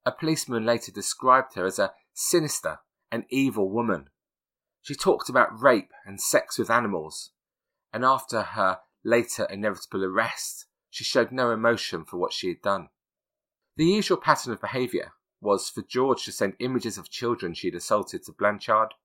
A 0.06 0.12
policeman 0.12 0.64
later 0.64 0.92
described 0.92 1.56
her 1.56 1.66
as 1.66 1.80
a 1.80 1.94
sinister 2.14 2.78
and 3.14 3.26
evil 3.30 3.70
woman. 3.70 4.10
She 4.82 4.96
talked 4.96 5.30
about 5.30 5.62
rape 5.62 5.92
and 6.04 6.20
sex 6.20 6.58
with 6.58 6.72
animals, 6.72 7.30
and 7.94 8.04
after 8.04 8.42
her 8.42 8.80
later 9.04 9.46
inevitable 9.52 10.04
arrest, 10.04 10.66
she 10.90 11.04
showed 11.04 11.32
no 11.32 11.52
emotion 11.52 12.06
for 12.06 12.18
what 12.18 12.34
she 12.34 12.48
had 12.48 12.64
done. 12.64 12.90
The 13.78 13.86
usual 13.86 14.18
pattern 14.18 14.52
of 14.52 14.62
behaviour 14.62 15.14
was 15.40 15.70
for 15.70 15.84
George 15.84 16.26
to 16.26 16.32
send 16.32 16.56
images 16.58 16.98
of 16.98 17.12
children 17.12 17.54
she 17.54 17.68
had 17.68 17.76
assaulted 17.76 18.24
to 18.24 18.32
Blanchard, 18.32 18.96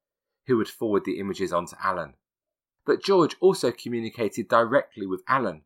who 0.47 0.57
would 0.57 0.69
forward 0.69 1.05
the 1.05 1.21
images 1.21 1.53
on 1.53 1.67
to 1.67 1.77
Allen. 1.85 2.15
But 2.87 3.05
George 3.05 3.37
also 3.41 3.71
communicated 3.71 4.49
directly 4.49 5.07
with 5.07 5.23
Allen. 5.29 5.65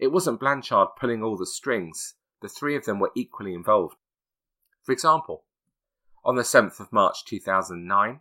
It 0.00 0.08
wasn't 0.08 0.40
Blanchard 0.40 0.88
pulling 0.98 1.22
all 1.22 1.36
the 1.36 1.46
strings, 1.46 2.14
the 2.42 2.48
three 2.48 2.74
of 2.74 2.86
them 2.86 2.98
were 2.98 3.12
equally 3.14 3.54
involved. 3.54 3.98
For 4.82 4.90
example, 4.90 5.43
on 6.24 6.36
the 6.36 6.42
7th 6.42 6.80
of 6.80 6.92
March 6.92 7.24
2009, 7.26 8.20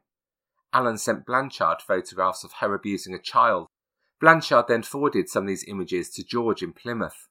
Allen 0.73 0.97
sent 0.97 1.25
Blanchard 1.25 1.81
photographs 1.81 2.43
of 2.43 2.53
her 2.59 2.73
abusing 2.73 3.13
a 3.13 3.19
child. 3.19 3.67
Blanchard 4.19 4.65
then 4.67 4.83
forwarded 4.83 5.29
some 5.29 5.43
of 5.43 5.47
these 5.47 5.65
images 5.67 6.09
to 6.11 6.23
George 6.23 6.61
in 6.61 6.73
Plymouth. 6.73 7.27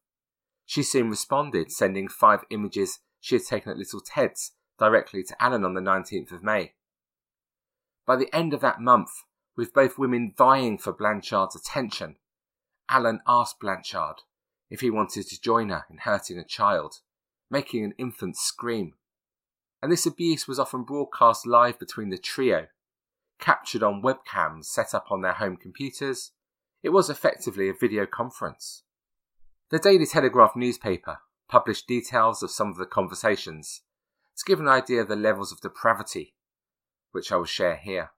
She 0.64 0.82
soon 0.82 1.10
responded, 1.10 1.72
sending 1.72 2.08
five 2.08 2.44
images 2.50 3.00
she 3.20 3.34
had 3.34 3.44
taken 3.44 3.72
at 3.72 3.78
Little 3.78 4.00
Ted's 4.00 4.52
directly 4.78 5.22
to 5.24 5.42
Allen 5.42 5.64
on 5.64 5.74
the 5.74 5.80
19th 5.80 6.32
of 6.32 6.42
May. 6.42 6.74
By 8.06 8.16
the 8.16 8.34
end 8.34 8.54
of 8.54 8.60
that 8.60 8.80
month, 8.80 9.10
with 9.56 9.74
both 9.74 9.98
women 9.98 10.32
vying 10.36 10.78
for 10.78 10.92
Blanchard's 10.92 11.54
attention, 11.54 12.16
Allen 12.88 13.20
asked 13.26 13.60
Blanchard 13.60 14.22
if 14.70 14.80
he 14.80 14.90
wanted 14.90 15.26
to 15.28 15.40
join 15.40 15.68
her 15.68 15.84
in 15.90 15.98
hurting 15.98 16.38
a 16.38 16.44
child, 16.44 17.00
making 17.50 17.84
an 17.84 17.94
infant 17.98 18.36
scream. 18.36 18.94
And 19.82 19.90
this 19.90 20.06
abuse 20.06 20.46
was 20.46 20.60
often 20.60 20.84
broadcast 20.84 21.46
live 21.46 21.78
between 21.78 22.10
the 22.10 22.18
trio 22.18 22.68
captured 23.42 23.82
on 23.82 24.00
webcams 24.00 24.66
set 24.66 24.94
up 24.94 25.06
on 25.10 25.20
their 25.20 25.32
home 25.34 25.56
computers, 25.56 26.30
it 26.82 26.90
was 26.90 27.10
effectively 27.10 27.68
a 27.68 27.74
video 27.74 28.06
conference. 28.06 28.84
The 29.70 29.80
Daily 29.80 30.06
Telegraph 30.06 30.54
newspaper 30.54 31.18
published 31.48 31.88
details 31.88 32.42
of 32.42 32.52
some 32.52 32.68
of 32.68 32.76
the 32.76 32.86
conversations 32.86 33.82
to 34.38 34.44
give 34.46 34.60
an 34.60 34.68
idea 34.68 35.00
of 35.02 35.08
the 35.08 35.16
levels 35.16 35.50
of 35.50 35.60
depravity, 35.60 36.34
which 37.10 37.32
I 37.32 37.36
will 37.36 37.44
share 37.44 37.76
here. 37.76 38.12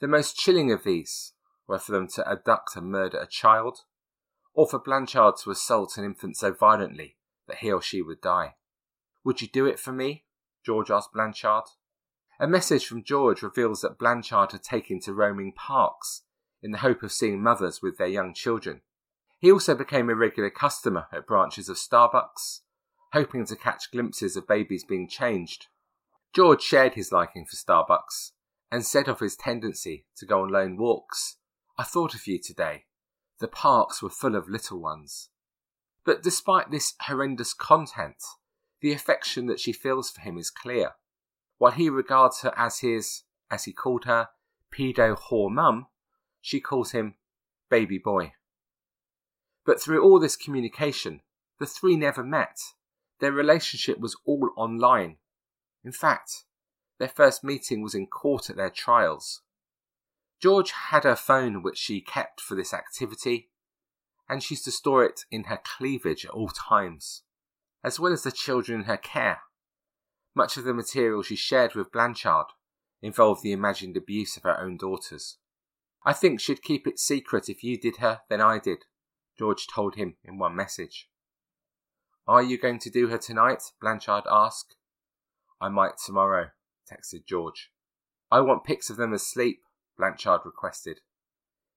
The 0.00 0.08
most 0.08 0.36
chilling 0.36 0.70
of 0.70 0.84
these 0.84 1.32
were 1.66 1.78
for 1.78 1.92
them 1.92 2.06
to 2.14 2.28
abduct 2.28 2.76
and 2.76 2.90
murder 2.90 3.18
a 3.18 3.26
child, 3.26 3.78
or 4.52 4.68
for 4.68 4.78
Blanchard 4.78 5.34
to 5.42 5.50
assault 5.50 5.96
an 5.96 6.04
infant 6.04 6.36
so 6.36 6.52
violently 6.52 7.16
that 7.48 7.58
he 7.58 7.72
or 7.72 7.80
she 7.80 8.02
would 8.02 8.20
die. 8.20 8.56
Would 9.24 9.40
you 9.40 9.48
do 9.48 9.64
it 9.64 9.78
for 9.78 9.92
me? 9.92 10.24
George 10.64 10.90
asked 10.90 11.12
Blanchard. 11.12 11.64
A 12.38 12.46
message 12.46 12.86
from 12.86 13.04
George 13.04 13.42
reveals 13.42 13.82
that 13.82 13.98
Blanchard 13.98 14.52
had 14.52 14.62
taken 14.62 15.00
to 15.00 15.12
roaming 15.12 15.52
parks 15.52 16.22
in 16.62 16.70
the 16.72 16.78
hope 16.78 17.02
of 17.02 17.12
seeing 17.12 17.42
mothers 17.42 17.80
with 17.82 17.98
their 17.98 18.06
young 18.06 18.34
children. 18.34 18.82
He 19.38 19.50
also 19.50 19.74
became 19.74 20.10
a 20.10 20.14
regular 20.14 20.50
customer 20.50 21.06
at 21.12 21.26
branches 21.26 21.68
of 21.68 21.76
Starbucks, 21.76 22.60
hoping 23.12 23.46
to 23.46 23.56
catch 23.56 23.90
glimpses 23.90 24.36
of 24.36 24.46
babies 24.46 24.84
being 24.84 25.08
changed. 25.08 25.66
George 26.34 26.62
shared 26.62 26.94
his 26.94 27.10
liking 27.10 27.46
for 27.46 27.56
Starbucks 27.56 28.32
and 28.70 28.84
said 28.84 29.08
of 29.08 29.20
his 29.20 29.36
tendency 29.36 30.06
to 30.16 30.26
go 30.26 30.42
on 30.42 30.50
lone 30.50 30.76
walks, 30.76 31.36
I 31.78 31.82
thought 31.82 32.14
of 32.14 32.26
you 32.26 32.38
today. 32.38 32.84
The 33.38 33.48
parks 33.48 34.02
were 34.02 34.10
full 34.10 34.36
of 34.36 34.48
little 34.48 34.78
ones. 34.78 35.30
But 36.04 36.22
despite 36.22 36.70
this 36.70 36.94
horrendous 37.00 37.54
content, 37.54 38.22
the 38.80 38.92
affection 38.92 39.46
that 39.46 39.60
she 39.60 39.72
feels 39.72 40.10
for 40.10 40.20
him 40.20 40.38
is 40.38 40.50
clear. 40.50 40.92
While 41.58 41.72
he 41.72 41.90
regards 41.90 42.40
her 42.40 42.54
as 42.56 42.80
his, 42.80 43.22
as 43.50 43.64
he 43.64 43.72
called 43.72 44.04
her, 44.04 44.28
pedo 44.72 45.16
whore 45.16 45.50
mum, 45.50 45.86
she 46.40 46.60
calls 46.60 46.92
him 46.92 47.14
baby 47.68 47.98
boy. 47.98 48.32
But 49.64 49.80
through 49.80 50.02
all 50.02 50.18
this 50.18 50.36
communication, 50.36 51.20
the 51.58 51.66
three 51.66 51.96
never 51.96 52.24
met. 52.24 52.58
Their 53.20 53.32
relationship 53.32 53.98
was 53.98 54.16
all 54.24 54.50
online. 54.56 55.18
In 55.84 55.92
fact, 55.92 56.44
their 56.98 57.08
first 57.08 57.44
meeting 57.44 57.82
was 57.82 57.94
in 57.94 58.06
court 58.06 58.48
at 58.48 58.56
their 58.56 58.70
trials. 58.70 59.42
George 60.40 60.70
had 60.70 61.04
her 61.04 61.16
phone 61.16 61.62
which 61.62 61.76
she 61.76 62.00
kept 62.00 62.40
for 62.40 62.54
this 62.54 62.72
activity, 62.72 63.50
and 64.28 64.42
she 64.42 64.54
used 64.54 64.64
to 64.64 64.70
store 64.70 65.04
it 65.04 65.24
in 65.30 65.44
her 65.44 65.60
cleavage 65.62 66.24
at 66.24 66.30
all 66.30 66.48
times, 66.48 67.22
as 67.82 67.98
well 67.98 68.12
as 68.12 68.22
the 68.22 68.32
children 68.32 68.80
in 68.80 68.86
her 68.86 68.96
care. 68.96 69.40
Much 70.34 70.56
of 70.56 70.64
the 70.64 70.74
material 70.74 71.22
she 71.22 71.36
shared 71.36 71.74
with 71.74 71.92
Blanchard 71.92 72.46
involved 73.02 73.42
the 73.42 73.52
imagined 73.52 73.96
abuse 73.96 74.36
of 74.36 74.42
her 74.42 74.58
own 74.60 74.76
daughters. 74.76 75.38
I 76.04 76.12
think 76.12 76.40
she'd 76.40 76.62
keep 76.62 76.86
it 76.86 76.98
secret 76.98 77.48
if 77.48 77.62
you 77.62 77.78
did 77.78 77.96
her 77.96 78.20
than 78.28 78.40
I 78.40 78.58
did, 78.58 78.84
George 79.38 79.66
told 79.66 79.96
him 79.96 80.16
in 80.24 80.38
one 80.38 80.54
message. 80.54 81.08
Are 82.26 82.42
you 82.42 82.58
going 82.58 82.78
to 82.80 82.90
do 82.90 83.08
her 83.08 83.18
tonight? 83.18 83.62
Blanchard 83.80 84.24
asked. 84.30 84.76
I 85.60 85.68
might 85.68 85.98
tomorrow, 86.04 86.50
texted 86.90 87.26
George. 87.26 87.70
I 88.30 88.40
want 88.40 88.64
pics 88.64 88.88
of 88.88 88.96
them 88.96 89.12
asleep, 89.12 89.62
Blanchard 89.98 90.40
requested. 90.44 91.00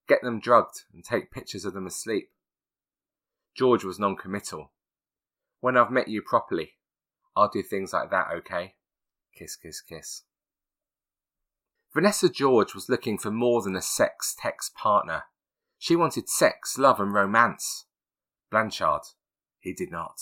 Get 0.08 0.22
them 0.22 0.40
drugged 0.40 0.84
and 0.94 1.04
take 1.04 1.32
pictures 1.32 1.66
of 1.66 1.74
them 1.74 1.88
asleep. 1.88 2.30
George 3.56 3.84
was 3.84 4.00
non-committal. 4.00 4.72
When 5.64 5.78
I've 5.78 5.92
met 5.92 6.10
you 6.10 6.22
properly, 6.22 6.74
I'll 7.38 7.48
do 7.48 7.64
things 7.64 7.94
like 7.94 8.10
that, 8.10 8.28
okay? 8.36 8.74
Kiss, 9.34 9.56
kiss, 9.56 9.80
kiss. 9.80 10.24
Vanessa 11.94 12.28
George 12.28 12.76
was 12.76 12.90
looking 12.90 13.18
for 13.18 13.32
more 13.32 13.62
than 13.62 13.74
a 13.74 13.82
sex 13.82 14.36
text 14.38 14.76
partner. 14.76 15.24
She 15.80 15.96
wanted 15.96 16.28
sex, 16.28 16.78
love, 16.78 17.00
and 17.00 17.14
romance. 17.14 17.86
Blanchard, 18.52 19.04
he 19.58 19.72
did 19.72 19.90
not. 19.90 20.20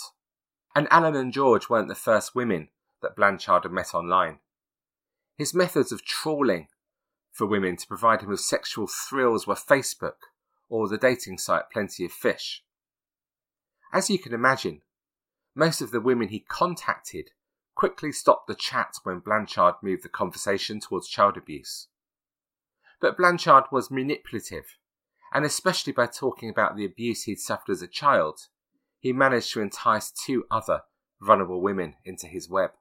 And 0.76 0.88
Allen 0.92 1.16
and 1.16 1.34
George 1.34 1.72
weren't 1.72 1.88
the 1.88 1.96
first 1.96 2.36
women 2.36 2.68
that 3.02 3.16
Blanchard 3.16 3.64
had 3.64 3.72
met 3.72 3.96
online. 3.96 4.38
His 5.40 5.56
methods 5.56 5.92
of 5.92 6.06
trawling 6.06 6.68
for 7.32 7.48
women 7.48 7.78
to 7.78 7.88
provide 7.88 8.22
him 8.22 8.30
with 8.30 8.42
sexual 8.42 8.86
thrills 8.86 9.48
were 9.48 9.56
Facebook 9.56 10.22
or 10.70 10.88
the 10.88 11.00
dating 11.00 11.40
site 11.40 11.72
Plenty 11.74 12.06
of 12.06 12.12
Fish. 12.12 12.64
As 13.92 14.08
you 14.12 14.20
can 14.20 14.36
imagine, 14.36 14.82
most 15.56 15.82
of 15.82 15.92
the 15.92 16.02
women 16.02 16.30
he 16.30 16.40
contacted 16.40 17.32
quickly 17.76 18.12
stopped 18.12 18.48
the 18.48 18.56
chat 18.56 18.96
when 19.04 19.20
Blanchard 19.20 19.76
moved 19.82 20.04
the 20.04 20.10
conversation 20.10 20.80
towards 20.80 21.08
child 21.08 21.38
abuse. 21.38 21.88
But 23.00 23.18
Blanchard 23.18 23.66
was 23.72 23.92
manipulative, 23.92 24.78
and 25.34 25.46
especially 25.46 25.94
by 25.94 26.08
talking 26.08 26.50
about 26.50 26.76
the 26.76 26.86
abuse 26.86 27.24
he'd 27.24 27.40
suffered 27.40 27.72
as 27.72 27.82
a 27.82 27.88
child, 27.88 28.48
he 29.00 29.12
managed 29.12 29.52
to 29.54 29.62
entice 29.62 30.12
two 30.12 30.46
other 30.52 30.82
vulnerable 31.20 31.62
women 31.62 31.96
into 32.06 32.28
his 32.28 32.50
web. 32.50 32.72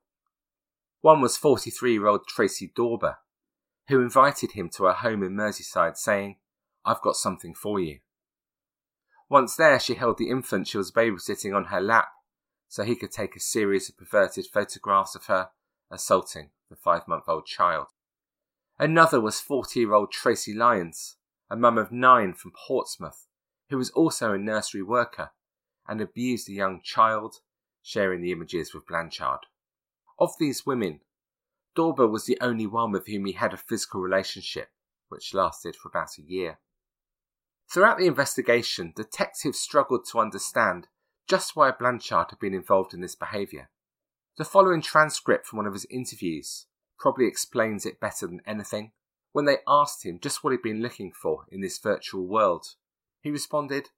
One 1.00 1.20
was 1.20 1.36
43 1.36 1.92
year 1.92 2.06
old 2.06 2.26
Tracy 2.26 2.70
Dawber, 2.74 3.18
who 3.88 4.02
invited 4.02 4.52
him 4.52 4.68
to 4.76 4.84
her 4.84 4.92
home 4.92 5.22
in 5.22 5.32
Merseyside, 5.32 5.96
saying, 5.96 6.36
I've 6.84 7.00
got 7.00 7.16
something 7.16 7.54
for 7.54 7.80
you. 7.80 8.00
Once 9.28 9.56
there, 9.56 9.78
she 9.80 9.94
held 9.94 10.18
the 10.18 10.28
infant 10.28 10.68
she 10.68 10.76
was 10.76 10.92
babysitting 10.92 11.54
on 11.54 11.66
her 11.66 11.80
lap 11.80 12.08
so 12.70 12.84
he 12.84 12.94
could 12.94 13.10
take 13.10 13.34
a 13.34 13.40
series 13.40 13.88
of 13.88 13.98
perverted 13.98 14.46
photographs 14.46 15.16
of 15.16 15.26
her 15.26 15.48
assaulting 15.90 16.50
the 16.70 16.76
five 16.76 17.06
month 17.08 17.24
old 17.26 17.44
child. 17.44 17.88
Another 18.78 19.20
was 19.20 19.40
40 19.40 19.80
year 19.80 19.92
old 19.92 20.12
Tracy 20.12 20.54
Lyons, 20.54 21.16
a 21.50 21.56
mum 21.56 21.76
of 21.76 21.90
nine 21.90 22.32
from 22.32 22.52
Portsmouth, 22.52 23.26
who 23.70 23.76
was 23.76 23.90
also 23.90 24.32
a 24.32 24.38
nursery 24.38 24.84
worker 24.84 25.32
and 25.88 26.00
abused 26.00 26.48
a 26.48 26.52
young 26.52 26.80
child, 26.80 27.40
sharing 27.82 28.22
the 28.22 28.30
images 28.30 28.72
with 28.72 28.86
Blanchard. 28.86 29.40
Of 30.20 30.34
these 30.38 30.64
women, 30.64 31.00
Dawber 31.74 32.06
was 32.06 32.26
the 32.26 32.38
only 32.40 32.68
one 32.68 32.92
with 32.92 33.08
whom 33.08 33.24
he 33.24 33.32
had 33.32 33.52
a 33.52 33.56
physical 33.56 34.00
relationship, 34.00 34.68
which 35.08 35.34
lasted 35.34 35.74
for 35.74 35.88
about 35.88 36.18
a 36.18 36.22
year. 36.22 36.60
Throughout 37.68 37.98
the 37.98 38.06
investigation, 38.06 38.92
detectives 38.94 39.58
struggled 39.58 40.06
to 40.12 40.20
understand 40.20 40.86
just 41.30 41.54
why 41.54 41.70
Blanchard 41.70 42.26
had 42.30 42.40
been 42.40 42.54
involved 42.54 42.92
in 42.92 43.00
this 43.00 43.14
behaviour. 43.14 43.70
The 44.36 44.44
following 44.44 44.82
transcript 44.82 45.46
from 45.46 45.58
one 45.58 45.66
of 45.66 45.74
his 45.74 45.86
interviews 45.88 46.66
probably 46.98 47.26
explains 47.26 47.86
it 47.86 48.00
better 48.00 48.26
than 48.26 48.40
anything. 48.44 48.90
When 49.30 49.44
they 49.44 49.58
asked 49.68 50.04
him 50.04 50.18
just 50.20 50.42
what 50.42 50.50
he'd 50.50 50.62
been 50.62 50.82
looking 50.82 51.12
for 51.12 51.44
in 51.48 51.60
this 51.60 51.78
virtual 51.78 52.26
world, 52.26 52.74
he 53.20 53.30
responded, 53.30 53.90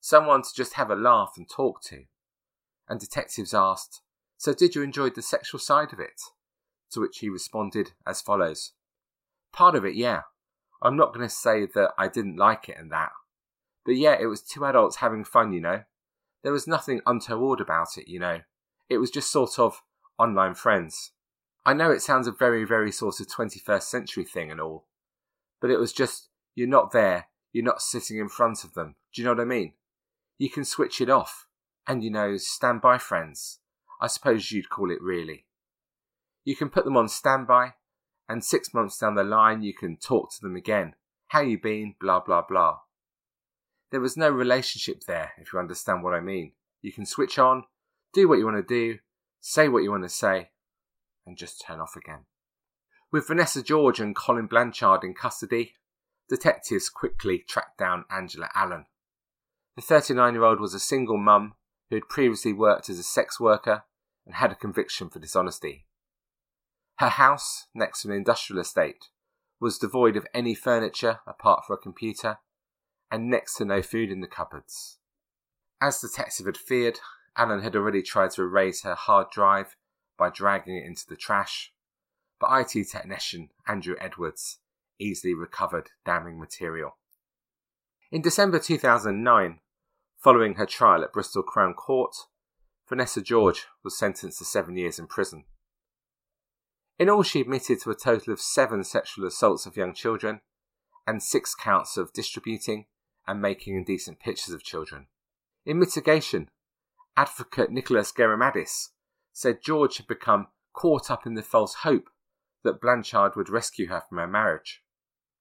someone 0.00 0.42
to 0.42 0.48
just 0.52 0.72
have 0.72 0.90
a 0.90 0.96
laugh 0.96 1.34
and 1.36 1.48
talk 1.48 1.84
to. 1.84 2.06
And 2.88 2.98
detectives 2.98 3.54
asked, 3.54 4.00
So 4.36 4.52
did 4.52 4.74
you 4.74 4.82
enjoy 4.82 5.10
the 5.10 5.22
sexual 5.22 5.60
side 5.60 5.92
of 5.92 6.00
it? 6.00 6.20
To 6.94 7.00
which 7.00 7.18
he 7.20 7.28
responded 7.28 7.92
as 8.04 8.20
follows 8.20 8.72
Part 9.52 9.76
of 9.76 9.84
it, 9.84 9.94
yeah. 9.94 10.22
I'm 10.82 10.96
not 10.96 11.14
going 11.14 11.28
to 11.28 11.32
say 11.32 11.64
that 11.76 11.92
I 11.96 12.08
didn't 12.08 12.38
like 12.38 12.68
it 12.68 12.76
and 12.76 12.90
that. 12.90 13.12
But 13.86 13.94
yeah, 13.94 14.16
it 14.20 14.26
was 14.26 14.42
two 14.42 14.64
adults 14.64 14.96
having 14.96 15.24
fun, 15.24 15.52
you 15.52 15.60
know. 15.60 15.84
There 16.42 16.52
was 16.52 16.66
nothing 16.66 17.00
untoward 17.06 17.60
about 17.60 17.96
it, 17.96 18.08
you 18.08 18.18
know. 18.18 18.40
It 18.88 18.98
was 18.98 19.10
just 19.10 19.30
sort 19.30 19.58
of 19.58 19.82
online 20.18 20.54
friends. 20.54 21.12
I 21.64 21.74
know 21.74 21.90
it 21.90 22.02
sounds 22.02 22.26
a 22.26 22.32
very, 22.32 22.64
very 22.64 22.90
sort 22.90 23.20
of 23.20 23.28
21st 23.28 23.82
century 23.82 24.24
thing 24.24 24.50
and 24.50 24.60
all, 24.60 24.86
but 25.60 25.70
it 25.70 25.78
was 25.78 25.92
just, 25.92 26.28
you're 26.54 26.68
not 26.68 26.92
there, 26.92 27.28
you're 27.52 27.64
not 27.64 27.80
sitting 27.80 28.18
in 28.18 28.28
front 28.28 28.64
of 28.64 28.74
them. 28.74 28.96
Do 29.14 29.22
you 29.22 29.26
know 29.26 29.34
what 29.34 29.42
I 29.42 29.44
mean? 29.44 29.74
You 30.38 30.50
can 30.50 30.64
switch 30.64 31.00
it 31.00 31.08
off, 31.08 31.46
and 31.86 32.02
you 32.02 32.10
know, 32.10 32.36
standby 32.36 32.98
friends. 32.98 33.60
I 34.00 34.08
suppose 34.08 34.50
you'd 34.50 34.70
call 34.70 34.90
it 34.90 35.00
really. 35.00 35.46
You 36.44 36.56
can 36.56 36.70
put 36.70 36.84
them 36.84 36.96
on 36.96 37.08
standby, 37.08 37.74
and 38.28 38.44
six 38.44 38.74
months 38.74 38.98
down 38.98 39.14
the 39.14 39.22
line, 39.22 39.62
you 39.62 39.72
can 39.72 39.96
talk 39.96 40.32
to 40.32 40.40
them 40.40 40.56
again. 40.56 40.94
How 41.28 41.40
you 41.40 41.60
been? 41.60 41.94
Blah, 42.00 42.20
blah, 42.20 42.42
blah. 42.42 42.78
There 43.92 44.00
was 44.00 44.16
no 44.16 44.30
relationship 44.30 45.04
there, 45.04 45.32
if 45.36 45.52
you 45.52 45.58
understand 45.58 46.02
what 46.02 46.14
I 46.14 46.20
mean. 46.20 46.52
You 46.80 46.92
can 46.92 47.04
switch 47.04 47.38
on, 47.38 47.64
do 48.14 48.26
what 48.26 48.38
you 48.38 48.46
want 48.46 48.56
to 48.56 48.62
do, 48.62 48.98
say 49.42 49.68
what 49.68 49.82
you 49.82 49.90
want 49.90 50.04
to 50.04 50.08
say, 50.08 50.48
and 51.26 51.36
just 51.36 51.62
turn 51.64 51.78
off 51.78 51.94
again. 51.94 52.24
With 53.12 53.28
Vanessa 53.28 53.62
George 53.62 54.00
and 54.00 54.16
Colin 54.16 54.46
Blanchard 54.46 55.04
in 55.04 55.12
custody, 55.12 55.74
detectives 56.26 56.88
quickly 56.88 57.44
tracked 57.46 57.76
down 57.76 58.06
Angela 58.10 58.48
Allen. 58.54 58.86
The 59.76 59.82
39 59.82 60.32
year 60.32 60.44
old 60.44 60.58
was 60.58 60.72
a 60.72 60.80
single 60.80 61.18
mum 61.18 61.54
who 61.90 61.96
had 61.96 62.08
previously 62.08 62.54
worked 62.54 62.88
as 62.88 62.98
a 62.98 63.02
sex 63.02 63.38
worker 63.38 63.84
and 64.24 64.36
had 64.36 64.52
a 64.52 64.56
conviction 64.56 65.10
for 65.10 65.18
dishonesty. 65.18 65.84
Her 66.96 67.10
house, 67.10 67.66
next 67.74 68.02
to 68.02 68.08
an 68.08 68.14
industrial 68.14 68.62
estate, 68.62 69.08
was 69.60 69.76
devoid 69.76 70.16
of 70.16 70.26
any 70.32 70.54
furniture 70.54 71.20
apart 71.26 71.66
from 71.66 71.74
a 71.74 71.82
computer 71.82 72.38
and 73.12 73.28
next 73.28 73.56
to 73.56 73.64
no 73.66 73.82
food 73.82 74.10
in 74.10 74.22
the 74.22 74.26
cupboards. 74.26 74.98
As 75.82 76.00
the 76.00 76.08
detective 76.08 76.46
had 76.46 76.56
feared, 76.56 76.98
Allen 77.36 77.60
had 77.60 77.76
already 77.76 78.02
tried 78.02 78.30
to 78.32 78.42
erase 78.42 78.82
her 78.82 78.94
hard 78.94 79.26
drive 79.30 79.76
by 80.18 80.30
dragging 80.30 80.76
it 80.76 80.86
into 80.86 81.04
the 81.06 81.16
trash, 81.16 81.72
but 82.40 82.48
IT 82.50 82.88
technician 82.90 83.50
Andrew 83.68 83.96
Edwards 84.00 84.60
easily 84.98 85.34
recovered 85.34 85.90
damning 86.06 86.40
material. 86.40 86.96
In 88.10 88.22
December 88.22 88.58
2009, 88.58 89.60
following 90.18 90.54
her 90.54 90.66
trial 90.66 91.02
at 91.02 91.12
Bristol 91.12 91.42
Crown 91.42 91.74
Court, 91.74 92.14
Vanessa 92.88 93.20
George 93.20 93.66
was 93.84 93.98
sentenced 93.98 94.38
to 94.38 94.44
seven 94.44 94.76
years 94.76 94.98
in 94.98 95.06
prison. 95.06 95.44
In 96.98 97.10
all, 97.10 97.22
she 97.22 97.40
admitted 97.40 97.80
to 97.80 97.90
a 97.90 97.94
total 97.94 98.32
of 98.32 98.40
seven 98.40 98.84
sexual 98.84 99.26
assaults 99.26 99.66
of 99.66 99.76
young 99.76 99.92
children 99.92 100.40
and 101.06 101.22
six 101.22 101.54
counts 101.54 101.96
of 101.96 102.12
distributing 102.12 102.86
and 103.26 103.40
making 103.40 103.76
indecent 103.76 104.20
pictures 104.20 104.54
of 104.54 104.62
children. 104.62 105.06
In 105.64 105.78
mitigation, 105.78 106.50
advocate 107.16 107.70
Nicholas 107.70 108.12
Gerasimidis 108.12 108.88
said 109.32 109.62
George 109.62 109.96
had 109.98 110.06
become 110.06 110.48
caught 110.72 111.10
up 111.10 111.26
in 111.26 111.34
the 111.34 111.42
false 111.42 111.76
hope 111.82 112.08
that 112.64 112.80
Blanchard 112.80 113.36
would 113.36 113.48
rescue 113.48 113.88
her 113.88 114.02
from 114.08 114.18
her 114.18 114.26
marriage. 114.26 114.82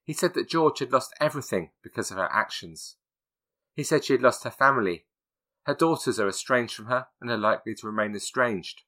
He 0.03 0.13
said 0.13 0.33
that 0.33 0.49
George 0.49 0.79
had 0.79 0.91
lost 0.91 1.13
everything 1.19 1.71
because 1.83 2.11
of 2.11 2.17
her 2.17 2.29
actions. 2.31 2.97
He 3.75 3.83
said 3.83 4.03
she 4.03 4.13
had 4.13 4.21
lost 4.21 4.43
her 4.43 4.51
family. 4.51 5.05
Her 5.65 5.75
daughters 5.75 6.19
are 6.19 6.27
estranged 6.27 6.75
from 6.75 6.87
her 6.87 7.07
and 7.19 7.29
are 7.29 7.37
likely 7.37 7.75
to 7.75 7.87
remain 7.87 8.15
estranged. 8.15 8.81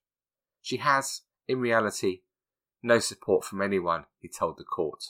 She 0.62 0.78
has, 0.78 1.22
in 1.48 1.60
reality, 1.60 2.22
no 2.82 3.00
support 3.00 3.46
from 3.46 3.62
anyone, 3.62 4.06
he 4.20 4.28
told 4.28 4.58
the 4.58 4.64
court. 4.64 5.06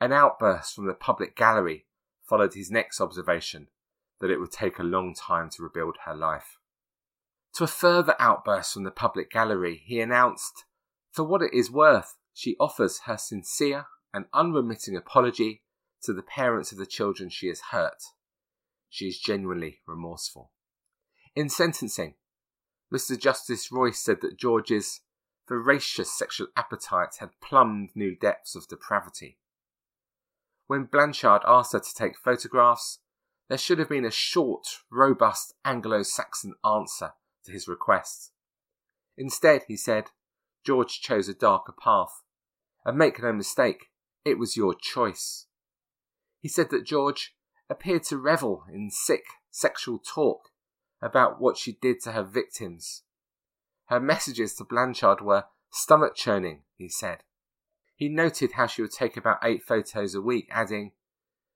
An 0.00 0.12
outburst 0.12 0.74
from 0.74 0.86
the 0.86 0.94
public 0.94 1.36
gallery 1.36 1.86
followed 2.28 2.54
his 2.54 2.70
next 2.70 3.00
observation 3.00 3.68
that 4.20 4.30
it 4.30 4.38
would 4.38 4.52
take 4.52 4.78
a 4.78 4.84
long 4.84 5.14
time 5.14 5.50
to 5.50 5.62
rebuild 5.62 5.96
her 6.04 6.14
life. 6.14 6.58
To 7.54 7.64
a 7.64 7.68
further 7.68 8.14
outburst 8.18 8.74
from 8.74 8.84
the 8.84 8.90
public 8.90 9.30
gallery, 9.30 9.82
he 9.84 10.00
announced, 10.00 10.64
For 11.10 11.24
what 11.24 11.42
it 11.42 11.54
is 11.54 11.70
worth, 11.70 12.16
she 12.34 12.56
offers 12.60 13.00
her 13.06 13.16
sincere 13.16 13.86
and 14.12 14.26
unremitting 14.32 14.96
apology 14.96 15.62
to 16.02 16.12
the 16.12 16.22
parents 16.22 16.72
of 16.72 16.78
the 16.78 16.86
children 16.86 17.30
she 17.30 17.48
has 17.48 17.60
hurt. 17.70 18.02
She 18.88 19.08
is 19.08 19.18
genuinely 19.18 19.80
remorseful. 19.86 20.52
In 21.34 21.48
sentencing, 21.48 22.14
Mr. 22.92 23.18
Justice 23.18 23.72
Royce 23.72 23.98
said 23.98 24.20
that 24.20 24.38
George's 24.38 25.00
voracious 25.48 26.16
sexual 26.16 26.48
appetite 26.56 27.16
had 27.20 27.40
plumbed 27.42 27.90
new 27.94 28.14
depths 28.14 28.54
of 28.54 28.68
depravity. 28.68 29.38
When 30.66 30.84
Blanchard 30.84 31.42
asked 31.46 31.72
her 31.72 31.80
to 31.80 31.94
take 31.94 32.18
photographs, 32.18 32.98
there 33.48 33.58
should 33.58 33.78
have 33.78 33.88
been 33.88 34.04
a 34.04 34.10
short, 34.10 34.66
robust 34.90 35.54
Anglo 35.64 36.02
Saxon 36.02 36.54
answer 36.64 37.12
to 37.44 37.52
his 37.52 37.68
request. 37.68 38.32
Instead, 39.16 39.62
he 39.68 39.76
said, 39.76 40.10
George 40.64 41.00
chose 41.00 41.28
a 41.28 41.34
darker 41.34 41.72
path. 41.72 42.22
And 42.84 42.98
make 42.98 43.22
no 43.22 43.32
mistake, 43.32 43.86
it 44.24 44.38
was 44.38 44.56
your 44.56 44.74
choice. 44.74 45.46
He 46.40 46.48
said 46.48 46.70
that 46.70 46.84
George 46.84 47.34
appeared 47.68 48.04
to 48.04 48.18
revel 48.18 48.64
in 48.72 48.90
sick 48.90 49.24
sexual 49.50 49.98
talk 49.98 50.50
about 51.00 51.40
what 51.40 51.56
she 51.56 51.72
did 51.80 52.00
to 52.02 52.12
her 52.12 52.22
victims. 52.22 53.02
Her 53.86 54.00
messages 54.00 54.54
to 54.54 54.64
Blanchard 54.64 55.20
were 55.20 55.44
stomach 55.70 56.14
churning, 56.16 56.62
he 56.76 56.88
said. 56.88 57.22
He 57.96 58.10
noted 58.10 58.52
how 58.52 58.66
she 58.66 58.82
would 58.82 58.92
take 58.92 59.16
about 59.16 59.38
eight 59.42 59.62
photos 59.64 60.14
a 60.14 60.20
week, 60.20 60.48
adding, 60.50 60.92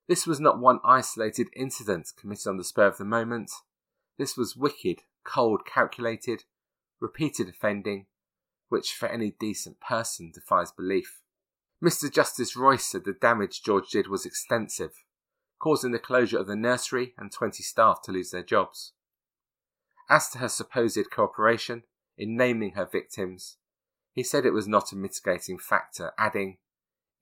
This 0.08 0.26
was 0.26 0.40
not 0.40 0.58
one 0.58 0.80
isolated 0.82 1.48
incident 1.54 2.08
committed 2.18 2.46
on 2.46 2.56
the 2.56 2.64
spur 2.64 2.86
of 2.86 2.96
the 2.96 3.04
moment. 3.04 3.50
This 4.18 4.38
was 4.38 4.56
wicked, 4.56 5.02
cold, 5.22 5.66
calculated, 5.66 6.44
repeated 6.98 7.48
offending, 7.48 8.06
which 8.70 8.94
for 8.94 9.06
any 9.06 9.32
decent 9.38 9.80
person 9.80 10.32
defies 10.32 10.72
belief. 10.72 11.20
Mr. 11.82 12.10
Justice 12.10 12.56
Royce 12.56 12.86
said 12.86 13.04
the 13.04 13.12
damage 13.12 13.62
George 13.62 13.90
did 13.90 14.06
was 14.06 14.24
extensive, 14.24 14.92
causing 15.58 15.92
the 15.92 15.98
closure 15.98 16.38
of 16.38 16.46
the 16.46 16.56
nursery 16.56 17.14
and 17.18 17.30
20 17.30 17.62
staff 17.62 18.00
to 18.02 18.12
lose 18.12 18.30
their 18.30 18.42
jobs. 18.42 18.92
As 20.08 20.30
to 20.30 20.38
her 20.38 20.48
supposed 20.48 21.10
cooperation 21.10 21.84
in 22.16 22.36
naming 22.36 22.72
her 22.72 22.86
victims, 22.86 23.58
he 24.12 24.22
said 24.22 24.44
it 24.44 24.52
was 24.52 24.68
not 24.68 24.92
a 24.92 24.96
mitigating 24.96 25.58
factor, 25.58 26.12
adding, 26.18 26.58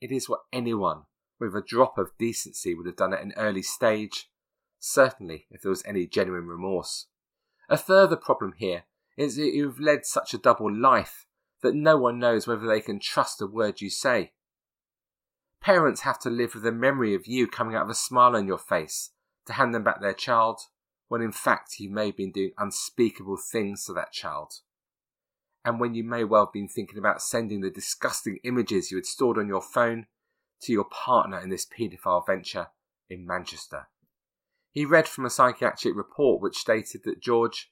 It 0.01 0.11
is 0.11 0.29
what 0.29 0.41
anyone 0.53 1.03
with 1.39 1.55
a 1.55 1.63
drop 1.63 1.99
of 1.99 2.17
decency 2.19 2.75
would 2.75 2.87
have 2.87 2.97
done 2.97 3.13
at 3.13 3.23
an 3.23 3.35
early 3.37 3.63
stage, 3.63 4.31
certainly 4.79 5.47
if 5.51 5.63
there 5.63 5.71
was 5.71 5.85
any 5.87 6.07
genuine 6.07 6.47
remorse. 6.47 7.07
A 7.69 7.77
further 7.77 8.17
problem 8.17 8.55
here 8.57 8.85
is 9.17 9.37
that 9.37 9.53
you've 9.53 9.81
led 9.81 10.07
such 10.07 10.33
a 10.33 10.39
double 10.39 10.75
life 10.75 11.27
that 11.63 11.75
no 11.75 11.97
one 11.97 12.19
knows 12.19 12.47
whether 12.47 12.67
they 12.67 12.81
can 12.81 13.01
trust 13.01 13.43
a 13.43 13.47
word 13.47 13.81
you 13.81 13.91
say. 13.91 14.33
Parents 15.61 16.03
have 16.03 16.19
to 16.21 16.31
live 16.31 16.55
with 16.55 16.63
the 16.63 16.73
memory 16.73 17.15
of 17.15 17.27
you 17.27 17.49
coming 17.49 17.75
out 17.75 17.83
of 17.83 17.91
a 17.91 17.95
smile 17.95 18.37
on 18.37 18.47
your 18.47 18.59
face 18.59 19.11
to 19.47 19.55
hand 19.55 19.75
them 19.75 19.83
back 19.83 20.01
their 20.01 20.15
child, 20.15 20.61
when 21.09 21.21
in 21.21 21.33
fact 21.33 21.81
you 21.81 21.91
may 21.91 22.07
have 22.07 22.17
been 22.17 22.31
doing 22.31 22.53
unspeakable 22.59 23.37
things 23.37 23.85
to 23.85 23.93
that 23.93 24.13
child. 24.13 24.53
And 25.69 25.79
when 25.79 25.95
you 25.95 26.03
may 26.03 26.25
well 26.25 26.47
have 26.47 26.53
been 26.55 26.67
thinking 26.67 26.97
about 26.97 27.21
sending 27.21 27.61
the 27.61 27.69
disgusting 27.69 28.39
images 28.43 28.91
you 28.91 28.97
had 28.97 29.05
stored 29.05 29.37
on 29.37 29.49
your 29.49 29.61
phone 29.61 30.07
to 30.63 30.73
your 30.73 30.87
partner 30.87 31.39
in 31.39 31.51
this 31.51 31.67
paedophile 31.67 32.25
venture 32.25 32.69
in 33.11 33.27
Manchester. 33.27 33.89
He 34.71 34.87
read 34.87 35.07
from 35.07 35.27
a 35.27 35.31
psychiatric 35.31 35.95
report 35.95 36.41
which 36.41 36.57
stated 36.57 37.03
that 37.05 37.21
George 37.21 37.71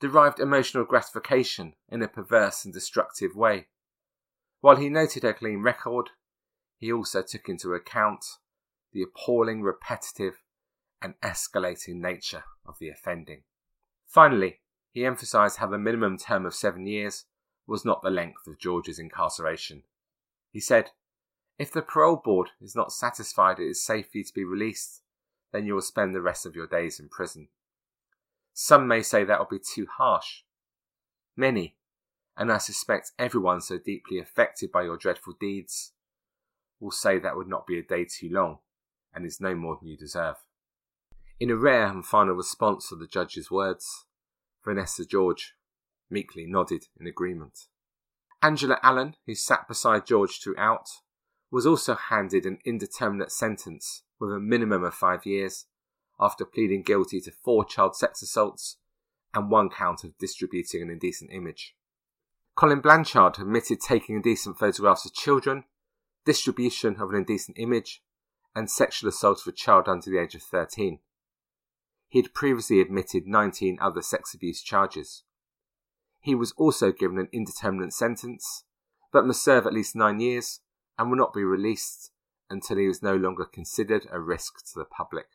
derived 0.00 0.40
emotional 0.40 0.86
gratification 0.86 1.74
in 1.90 2.00
a 2.00 2.08
perverse 2.08 2.64
and 2.64 2.72
destructive 2.72 3.36
way. 3.36 3.66
While 4.62 4.76
he 4.76 4.88
noted 4.88 5.22
her 5.22 5.34
clean 5.34 5.60
record, 5.60 6.08
he 6.78 6.90
also 6.90 7.20
took 7.20 7.46
into 7.46 7.74
account 7.74 8.24
the 8.94 9.02
appalling, 9.02 9.60
repetitive, 9.60 10.40
and 11.02 11.12
escalating 11.22 11.96
nature 11.96 12.44
of 12.64 12.78
the 12.80 12.88
offending. 12.88 13.42
Finally, 14.06 14.60
he 14.92 15.04
emphasised 15.04 15.58
how 15.58 15.66
the 15.66 15.76
minimum 15.76 16.16
term 16.16 16.46
of 16.46 16.54
seven 16.54 16.86
years 16.86 17.26
was 17.66 17.84
not 17.84 18.02
the 18.02 18.10
length 18.10 18.46
of 18.46 18.58
George's 18.58 18.98
incarceration. 18.98 19.82
He 20.50 20.60
said, 20.60 20.90
If 21.58 21.72
the 21.72 21.82
parole 21.82 22.20
board 22.22 22.50
is 22.60 22.76
not 22.76 22.92
satisfied 22.92 23.58
it 23.58 23.68
is 23.68 23.84
safe 23.84 24.10
for 24.10 24.18
you 24.18 24.24
to 24.24 24.34
be 24.34 24.44
released, 24.44 25.02
then 25.52 25.66
you 25.66 25.74
will 25.74 25.82
spend 25.82 26.14
the 26.14 26.20
rest 26.20 26.46
of 26.46 26.54
your 26.54 26.66
days 26.66 26.98
in 26.98 27.08
prison. 27.08 27.48
Some 28.52 28.86
may 28.86 29.02
say 29.02 29.24
that 29.24 29.38
will 29.38 29.58
be 29.58 29.58
too 29.58 29.86
harsh. 29.98 30.42
Many, 31.36 31.76
and 32.36 32.52
I 32.52 32.58
suspect 32.58 33.12
everyone 33.18 33.60
so 33.60 33.78
deeply 33.78 34.18
affected 34.18 34.70
by 34.70 34.82
your 34.82 34.96
dreadful 34.96 35.34
deeds, 35.38 35.92
will 36.80 36.90
say 36.90 37.18
that 37.18 37.36
would 37.36 37.48
not 37.48 37.66
be 37.66 37.78
a 37.78 37.82
day 37.82 38.04
too 38.04 38.28
long 38.30 38.58
and 39.14 39.24
is 39.24 39.40
no 39.40 39.54
more 39.54 39.76
than 39.80 39.88
you 39.88 39.96
deserve. 39.96 40.36
In 41.40 41.50
a 41.50 41.56
rare 41.56 41.86
and 41.86 42.04
final 42.04 42.34
response 42.34 42.88
to 42.88 42.96
the 42.96 43.06
judge's 43.06 43.50
words, 43.50 44.06
Vanessa 44.64 45.04
George 45.04 45.54
meekly 46.14 46.46
nodded 46.46 46.86
in 46.98 47.06
agreement. 47.06 47.66
Angela 48.40 48.78
Allen, 48.82 49.16
who 49.26 49.34
sat 49.34 49.68
beside 49.68 50.06
George 50.06 50.40
throughout, 50.40 50.88
was 51.50 51.66
also 51.66 51.94
handed 51.94 52.46
an 52.46 52.58
indeterminate 52.64 53.32
sentence 53.32 54.02
with 54.18 54.32
a 54.32 54.40
minimum 54.40 54.84
of 54.84 54.94
five 54.94 55.26
years 55.26 55.66
after 56.18 56.44
pleading 56.44 56.82
guilty 56.82 57.20
to 57.20 57.30
four 57.30 57.64
child 57.64 57.96
sex 57.96 58.22
assaults 58.22 58.78
and 59.34 59.50
one 59.50 59.68
count 59.68 60.04
of 60.04 60.16
distributing 60.18 60.82
an 60.82 60.90
indecent 60.90 61.30
image. 61.32 61.74
Colin 62.56 62.80
Blanchard 62.80 63.38
admitted 63.38 63.80
taking 63.80 64.14
indecent 64.16 64.58
photographs 64.58 65.04
of 65.04 65.12
children, 65.12 65.64
distribution 66.24 66.96
of 67.00 67.10
an 67.10 67.16
indecent 67.16 67.58
image, 67.58 68.02
and 68.54 68.70
sexual 68.70 69.08
assault 69.08 69.40
of 69.40 69.52
a 69.52 69.56
child 69.56 69.88
under 69.88 70.08
the 70.08 70.18
age 70.18 70.36
of 70.36 70.42
13. 70.42 71.00
He 72.08 72.22
had 72.22 72.32
previously 72.32 72.80
admitted 72.80 73.26
19 73.26 73.78
other 73.80 74.02
sex 74.02 74.34
abuse 74.34 74.62
charges. 74.62 75.24
He 76.24 76.34
was 76.34 76.54
also 76.56 76.90
given 76.90 77.18
an 77.18 77.28
indeterminate 77.32 77.92
sentence, 77.92 78.64
but 79.12 79.26
must 79.26 79.44
serve 79.44 79.66
at 79.66 79.74
least 79.74 79.94
nine 79.94 80.20
years 80.20 80.60
and 80.96 81.10
will 81.10 81.18
not 81.18 81.34
be 81.34 81.44
released 81.44 82.12
until 82.48 82.78
he 82.78 82.88
was 82.88 83.02
no 83.02 83.14
longer 83.14 83.44
considered 83.44 84.06
a 84.10 84.18
risk 84.18 84.64
to 84.72 84.72
the 84.74 84.86
public. 84.86 85.26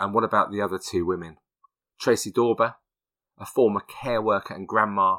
And 0.00 0.12
what 0.12 0.24
about 0.24 0.50
the 0.50 0.60
other 0.60 0.80
two 0.80 1.06
women? 1.06 1.36
Tracy 2.00 2.32
Dawber, 2.32 2.74
a 3.38 3.46
former 3.46 3.78
care 3.78 4.20
worker 4.20 4.54
and 4.54 4.66
grandma, 4.66 5.18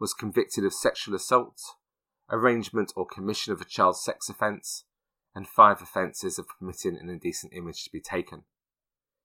was 0.00 0.12
convicted 0.12 0.64
of 0.64 0.74
sexual 0.74 1.14
assault, 1.14 1.60
arrangement 2.28 2.92
or 2.96 3.06
commission 3.06 3.52
of 3.52 3.60
a 3.60 3.64
child 3.64 3.96
sex 3.96 4.28
offence, 4.28 4.86
and 5.36 5.46
five 5.46 5.80
offences 5.80 6.36
of 6.36 6.48
permitting 6.48 6.98
an 6.98 7.08
indecent 7.08 7.52
image 7.54 7.84
to 7.84 7.90
be 7.92 8.00
taken. 8.00 8.42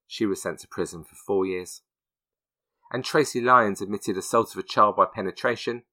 She 0.06 0.28
was 0.28 0.44
sent 0.44 0.60
to 0.60 0.68
prison 0.68 1.04
for 1.04 1.16
four 1.16 1.48
years. 1.48 1.82
And 2.92 3.06
Tracy 3.06 3.40
Lyons 3.40 3.82
admitted 3.82 4.18
assault 4.18 4.54
of 4.54 4.60
a 4.60 4.68
child 4.68 4.98
by 4.98 5.06
penetration, 5.06 5.84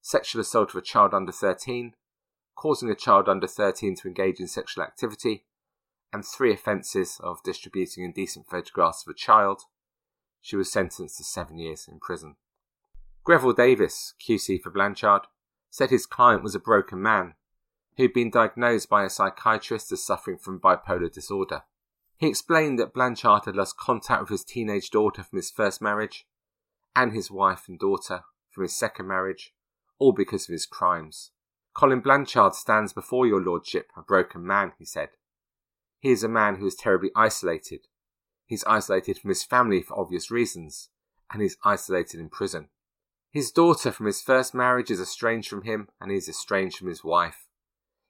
sexual 0.00 0.40
assault 0.40 0.70
of 0.70 0.76
a 0.76 0.82
child 0.82 1.12
under 1.12 1.32
13, 1.32 1.94
causing 2.54 2.88
a 2.88 2.94
child 2.94 3.28
under 3.28 3.48
13 3.48 3.96
to 3.96 4.08
engage 4.08 4.38
in 4.38 4.46
sexual 4.46 4.84
activity, 4.84 5.46
and 6.12 6.24
three 6.24 6.52
offences 6.52 7.20
of 7.24 7.42
distributing 7.42 8.04
indecent 8.04 8.46
photographs 8.48 9.04
of 9.04 9.10
a 9.10 9.14
child. 9.14 9.62
She 10.40 10.54
was 10.54 10.70
sentenced 10.70 11.16
to 11.16 11.24
seven 11.24 11.58
years 11.58 11.88
in 11.90 11.98
prison. 11.98 12.36
Greville 13.24 13.52
Davis, 13.52 14.14
QC 14.24 14.62
for 14.62 14.70
Blanchard, 14.70 15.22
said 15.70 15.90
his 15.90 16.06
client 16.06 16.44
was 16.44 16.54
a 16.54 16.60
broken 16.60 17.02
man 17.02 17.34
who'd 17.96 18.12
been 18.12 18.30
diagnosed 18.30 18.88
by 18.88 19.02
a 19.02 19.10
psychiatrist 19.10 19.90
as 19.90 20.04
suffering 20.04 20.38
from 20.38 20.60
bipolar 20.60 21.12
disorder. 21.12 21.62
He 22.16 22.28
explained 22.28 22.78
that 22.78 22.94
Blanchard 22.94 23.44
had 23.44 23.56
lost 23.56 23.76
contact 23.76 24.22
with 24.22 24.30
his 24.30 24.44
teenage 24.44 24.90
daughter 24.90 25.24
from 25.24 25.36
his 25.36 25.50
first 25.50 25.82
marriage, 25.82 26.26
and 26.96 27.12
his 27.12 27.30
wife 27.30 27.64
and 27.68 27.78
daughter 27.78 28.24
from 28.50 28.62
his 28.62 28.76
second 28.76 29.06
marriage, 29.06 29.52
all 29.98 30.12
because 30.12 30.48
of 30.48 30.52
his 30.52 30.66
crimes. 30.66 31.30
Colin 31.74 32.00
Blanchard 32.00 32.54
stands 32.54 32.92
before 32.92 33.26
your 33.26 33.40
lordship 33.40 33.90
a 33.96 34.02
broken 34.02 34.46
man, 34.46 34.72
he 34.78 34.84
said. 34.84 35.10
He 35.98 36.10
is 36.10 36.22
a 36.22 36.28
man 36.28 36.56
who 36.56 36.66
is 36.66 36.76
terribly 36.76 37.10
isolated. 37.16 37.86
He's 38.46 38.64
isolated 38.64 39.18
from 39.18 39.30
his 39.30 39.42
family 39.42 39.82
for 39.82 39.98
obvious 39.98 40.30
reasons, 40.30 40.90
and 41.32 41.42
he's 41.42 41.56
isolated 41.64 42.20
in 42.20 42.28
prison. 42.28 42.68
His 43.30 43.50
daughter 43.50 43.90
from 43.90 44.06
his 44.06 44.22
first 44.22 44.54
marriage 44.54 44.90
is 44.90 45.00
estranged 45.00 45.48
from 45.48 45.62
him, 45.62 45.88
and 46.00 46.12
he 46.12 46.16
is 46.16 46.28
estranged 46.28 46.78
from 46.78 46.88
his 46.88 47.02
wife. 47.02 47.48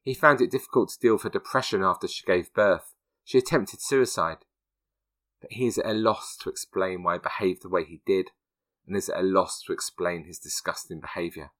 He 0.02 0.12
found 0.12 0.42
it 0.42 0.50
difficult 0.50 0.90
to 0.90 0.98
deal 0.98 1.14
with 1.14 1.22
her 1.22 1.30
depression 1.30 1.82
after 1.82 2.06
she 2.06 2.26
gave 2.26 2.52
birth. 2.52 2.94
She 3.24 3.38
attempted 3.38 3.80
suicide. 3.80 4.44
But 5.40 5.52
he 5.52 5.66
is 5.66 5.78
at 5.78 5.86
a 5.86 5.94
loss 5.94 6.36
to 6.42 6.50
explain 6.50 7.02
why 7.02 7.14
he 7.14 7.20
behaved 7.20 7.62
the 7.62 7.70
way 7.70 7.84
he 7.84 8.02
did, 8.04 8.32
and 8.86 8.96
is 8.96 9.08
at 9.08 9.20
a 9.20 9.22
loss 9.22 9.62
to 9.62 9.72
explain 9.72 10.24
his 10.24 10.38
disgusting 10.38 11.00
behaviour. 11.00 11.50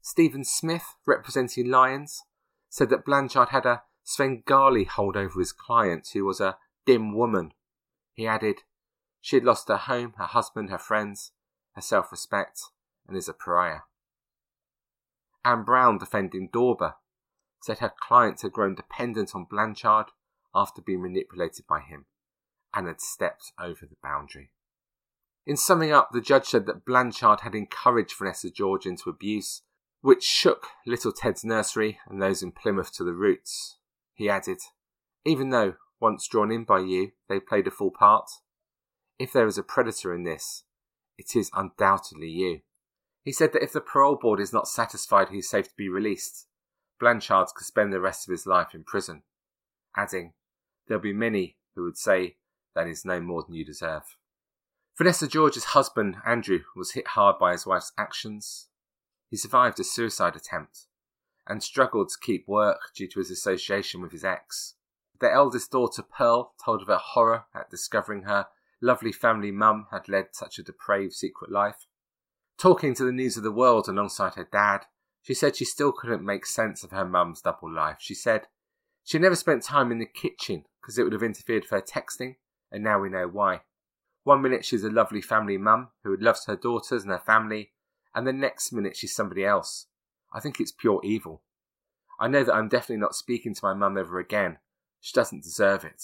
Stephen 0.00 0.44
Smith, 0.44 0.94
representing 1.06 1.68
Lyons, 1.68 2.22
said 2.68 2.90
that 2.90 3.04
Blanchard 3.04 3.48
had 3.48 3.66
a 3.66 3.82
Svengali 4.04 4.84
hold 4.84 5.16
over 5.16 5.40
his 5.40 5.52
client, 5.52 6.08
who 6.12 6.24
was 6.24 6.40
a 6.40 6.56
dim 6.84 7.14
woman. 7.14 7.52
He 8.12 8.26
added, 8.26 8.62
She 9.20 9.36
had 9.36 9.44
lost 9.44 9.68
her 9.68 9.76
home, 9.76 10.14
her 10.16 10.26
husband, 10.26 10.70
her 10.70 10.78
friends, 10.78 11.32
her 11.74 11.82
self 11.82 12.12
respect, 12.12 12.60
and 13.08 13.16
is 13.16 13.28
a 13.28 13.34
pariah. 13.34 13.80
Anne 15.44 15.64
Brown, 15.64 15.98
defending 15.98 16.48
Dawber, 16.52 16.94
said 17.62 17.78
her 17.78 17.92
client 18.00 18.42
had 18.42 18.52
grown 18.52 18.74
dependent 18.74 19.34
on 19.34 19.44
Blanchard 19.44 20.06
after 20.54 20.80
being 20.80 21.02
manipulated 21.02 21.66
by 21.66 21.80
him 21.80 22.06
and 22.72 22.86
had 22.86 23.00
stepped 23.00 23.52
over 23.58 23.86
the 23.86 23.96
boundary. 24.02 24.50
In 25.46 25.56
summing 25.56 25.92
up, 25.92 26.10
the 26.12 26.20
judge 26.20 26.46
said 26.46 26.66
that 26.66 26.84
Blanchard 26.84 27.40
had 27.40 27.54
encouraged 27.54 28.18
Vanessa 28.18 28.50
George 28.50 28.84
into 28.84 29.08
abuse, 29.08 29.62
which 30.00 30.24
shook 30.24 30.66
little 30.84 31.12
Ted's 31.12 31.44
nursery 31.44 32.00
and 32.08 32.20
those 32.20 32.42
in 32.42 32.50
Plymouth 32.50 32.92
to 32.94 33.04
the 33.04 33.14
roots. 33.14 33.78
He 34.14 34.28
added, 34.28 34.58
Even 35.24 35.50
though, 35.50 35.74
once 36.00 36.26
drawn 36.26 36.50
in 36.50 36.64
by 36.64 36.80
you, 36.80 37.12
they 37.28 37.38
played 37.38 37.68
a 37.68 37.70
full 37.70 37.92
part, 37.92 38.28
if 39.18 39.32
there 39.32 39.46
is 39.46 39.56
a 39.56 39.62
predator 39.62 40.12
in 40.14 40.24
this, 40.24 40.64
it 41.16 41.34
is 41.34 41.50
undoubtedly 41.54 42.28
you. 42.28 42.60
He 43.22 43.32
said 43.32 43.52
that 43.52 43.62
if 43.62 43.72
the 43.72 43.80
parole 43.80 44.16
board 44.16 44.40
is 44.40 44.52
not 44.52 44.68
satisfied 44.68 45.30
he 45.30 45.38
is 45.38 45.48
safe 45.48 45.68
to 45.68 45.76
be 45.76 45.88
released, 45.88 46.46
Blanchard 47.00 47.48
could 47.54 47.66
spend 47.66 47.92
the 47.92 48.00
rest 48.00 48.26
of 48.26 48.32
his 48.32 48.46
life 48.46 48.74
in 48.74 48.84
prison, 48.84 49.22
adding, 49.96 50.34
There'll 50.86 51.02
be 51.02 51.12
many 51.12 51.56
who 51.74 51.84
would 51.84 51.96
say 51.96 52.36
that 52.74 52.86
is 52.86 53.04
no 53.04 53.20
more 53.20 53.42
than 53.42 53.54
you 53.54 53.64
deserve. 53.64 54.16
Vanessa 54.98 55.28
George's 55.28 55.64
husband, 55.64 56.16
Andrew, 56.24 56.60
was 56.74 56.92
hit 56.92 57.08
hard 57.08 57.38
by 57.38 57.52
his 57.52 57.66
wife's 57.66 57.92
actions. 57.98 58.68
He 59.28 59.36
survived 59.36 59.78
a 59.78 59.84
suicide 59.84 60.34
attempt 60.34 60.86
and 61.46 61.62
struggled 61.62 62.08
to 62.08 62.18
keep 62.18 62.48
work 62.48 62.78
due 62.94 63.06
to 63.08 63.18
his 63.18 63.30
association 63.30 64.00
with 64.00 64.12
his 64.12 64.24
ex. 64.24 64.74
Their 65.20 65.32
eldest 65.32 65.70
daughter, 65.70 66.02
Pearl, 66.02 66.54
told 66.64 66.80
of 66.80 66.88
her 66.88 66.96
horror 66.96 67.44
at 67.54 67.68
discovering 67.68 68.22
her 68.22 68.46
lovely 68.80 69.12
family 69.12 69.50
mum 69.50 69.86
had 69.90 70.08
led 70.08 70.28
such 70.32 70.58
a 70.58 70.62
depraved 70.62 71.12
secret 71.12 71.50
life. 71.50 71.86
Talking 72.56 72.94
to 72.94 73.04
the 73.04 73.12
News 73.12 73.36
of 73.36 73.42
the 73.42 73.52
World 73.52 73.88
alongside 73.88 74.34
her 74.34 74.48
dad, 74.50 74.86
she 75.20 75.34
said 75.34 75.56
she 75.56 75.66
still 75.66 75.92
couldn't 75.92 76.24
make 76.24 76.46
sense 76.46 76.82
of 76.82 76.90
her 76.92 77.04
mum's 77.04 77.42
double 77.42 77.70
life. 77.70 77.98
She 78.00 78.14
said 78.14 78.46
she 79.04 79.18
never 79.18 79.36
spent 79.36 79.62
time 79.62 79.92
in 79.92 79.98
the 79.98 80.06
kitchen 80.06 80.64
because 80.80 80.98
it 80.98 81.02
would 81.02 81.12
have 81.12 81.22
interfered 81.22 81.64
with 81.64 81.70
her 81.70 81.82
texting, 81.82 82.36
and 82.72 82.82
now 82.82 82.98
we 82.98 83.10
know 83.10 83.28
why. 83.28 83.60
One 84.26 84.42
minute 84.42 84.64
she's 84.64 84.82
a 84.82 84.90
lovely 84.90 85.20
family 85.20 85.56
mum 85.56 85.90
who 86.02 86.16
loves 86.16 86.46
her 86.46 86.56
daughters 86.56 87.04
and 87.04 87.12
her 87.12 87.22
family, 87.24 87.70
and 88.12 88.26
the 88.26 88.32
next 88.32 88.72
minute 88.72 88.96
she's 88.96 89.14
somebody 89.14 89.44
else. 89.44 89.86
I 90.32 90.40
think 90.40 90.58
it's 90.58 90.72
pure 90.72 91.00
evil. 91.04 91.42
I 92.18 92.26
know 92.26 92.42
that 92.42 92.52
I'm 92.52 92.68
definitely 92.68 93.00
not 93.00 93.14
speaking 93.14 93.54
to 93.54 93.64
my 93.64 93.72
mum 93.72 93.96
ever 93.96 94.18
again. 94.18 94.58
She 95.00 95.12
doesn't 95.12 95.44
deserve 95.44 95.84
it. 95.84 96.02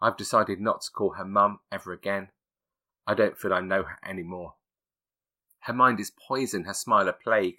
I've 0.00 0.16
decided 0.16 0.60
not 0.60 0.82
to 0.82 0.90
call 0.92 1.14
her 1.14 1.24
mum 1.24 1.58
ever 1.72 1.92
again. 1.92 2.28
I 3.08 3.14
don't 3.14 3.36
feel 3.36 3.52
I 3.52 3.60
know 3.60 3.82
her 3.82 3.98
anymore. 4.08 4.54
Her 5.62 5.72
mind 5.72 5.98
is 5.98 6.12
poison, 6.28 6.62
her 6.62 6.74
smile 6.74 7.08
a 7.08 7.12
plague. 7.12 7.56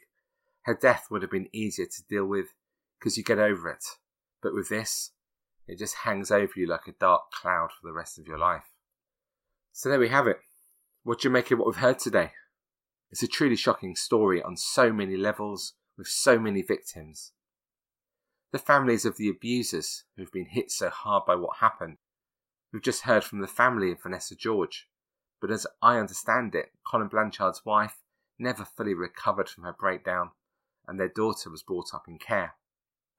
Her 0.61 0.75
death 0.75 1.07
would 1.11 1.23
have 1.23 1.31
been 1.31 1.49
easier 1.51 1.87
to 1.87 2.03
deal 2.07 2.25
with 2.25 2.53
because 2.97 3.17
you 3.17 3.23
get 3.25 3.37
over 3.37 3.69
it. 3.69 3.83
But 4.41 4.53
with 4.53 4.69
this, 4.69 5.11
it 5.67 5.77
just 5.77 5.95
hangs 6.05 6.31
over 6.31 6.53
you 6.55 6.67
like 6.67 6.87
a 6.87 6.93
dark 6.93 7.31
cloud 7.31 7.71
for 7.73 7.85
the 7.85 7.93
rest 7.93 8.17
of 8.17 8.27
your 8.27 8.39
life. 8.39 8.63
So 9.77 9.89
there 9.89 9.99
we 9.99 10.09
have 10.09 10.25
it. 10.25 10.39
What 11.03 11.19
do 11.21 11.27
you 11.27 11.31
make 11.31 11.51
of 11.51 11.59
what 11.59 11.67
we've 11.67 11.75
heard 11.75 11.99
today? 11.99 12.31
It's 13.11 13.21
a 13.21 13.27
truly 13.27 13.55
shocking 13.55 13.95
story 13.95 14.41
on 14.41 14.57
so 14.57 14.91
many 14.91 15.15
levels 15.15 15.73
with 15.99 16.07
so 16.07 16.39
many 16.39 16.63
victims. 16.63 17.33
The 18.51 18.57
families 18.57 19.05
of 19.05 19.17
the 19.17 19.29
abusers 19.29 20.05
who've 20.15 20.31
been 20.31 20.47
hit 20.47 20.71
so 20.71 20.89
hard 20.89 21.27
by 21.27 21.35
what 21.35 21.57
happened. 21.57 21.97
We've 22.73 22.81
just 22.81 23.03
heard 23.03 23.23
from 23.23 23.39
the 23.39 23.47
family 23.47 23.91
of 23.91 24.01
Vanessa 24.01 24.35
George, 24.35 24.87
but 25.39 25.51
as 25.51 25.67
I 25.79 25.99
understand 25.99 26.55
it, 26.55 26.71
Colin 26.83 27.07
Blanchard's 27.07 27.63
wife 27.63 27.97
never 28.39 28.65
fully 28.65 28.95
recovered 28.95 29.47
from 29.47 29.63
her 29.63 29.75
breakdown 29.79 30.31
and 30.87 30.99
their 30.99 31.07
daughter 31.07 31.51
was 31.51 31.61
brought 31.61 31.93
up 31.93 32.05
in 32.07 32.17
care. 32.17 32.55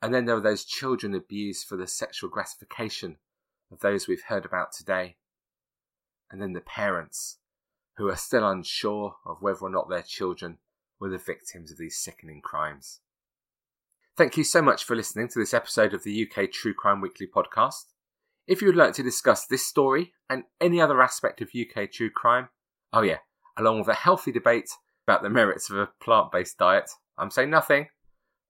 And 0.03 0.13
then 0.13 0.25
there 0.25 0.35
were 0.35 0.41
those 0.41 0.65
children 0.65 1.15
abused 1.15 1.69
for 1.69 1.77
the 1.77 1.87
sexual 1.87 2.29
gratification 2.29 3.19
of 3.71 3.79
those 3.79 4.09
we've 4.09 4.25
heard 4.25 4.45
about 4.45 4.73
today. 4.73 5.19
And 6.31 6.43
then 6.43 6.53
the 6.53 6.61
parents, 6.61 7.39
who 7.99 8.09
are 8.09 8.17
still 8.17 8.49
unsure 8.49 9.17
of 9.27 9.43
whether 9.43 9.61
or 9.61 9.71
not 9.71 9.91
their 9.91 10.03
children 10.03 10.59
were 11.01 11.11
the 11.11 11.19
victims 11.19 11.71
of 11.71 11.79
these 11.79 11.99
sickening 11.99 12.41
crimes. 12.41 13.01
Thank 14.17 14.37
you 14.37 14.45
so 14.45 14.63
much 14.63 14.85
for 14.85 14.97
listening 14.97 15.29
to 15.29 15.39
this 15.39 15.55
episode 15.55 15.93
of 15.93 16.05
the 16.05 16.27
UK 16.27 16.51
True 16.51 16.75
Crime 16.75 17.01
Weekly 17.01 17.27
podcast. 17.27 17.93
If 18.47 18.63
you 18.63 18.69
would 18.69 18.77
like 18.77 18.95
to 18.95 19.03
discuss 19.03 19.47
this 19.47 19.67
story 19.67 20.15
and 20.31 20.45
any 20.61 20.81
other 20.81 21.03
aspect 21.03 21.41
of 21.41 21.51
UK 21.55 21.91
true 21.91 22.11
crime, 22.11 22.49
oh 22.93 23.03
yeah, 23.03 23.19
along 23.57 23.81
with 23.81 23.89
a 23.89 23.95
healthy 23.95 24.33
debate 24.33 24.71
about 25.07 25.23
the 25.23 25.29
merits 25.29 25.69
of 25.69 25.77
a 25.77 25.91
plant 26.01 26.33
based 26.33 26.57
diet, 26.57 26.91
I'm 27.19 27.31
saying 27.31 27.51
nothing, 27.51 27.89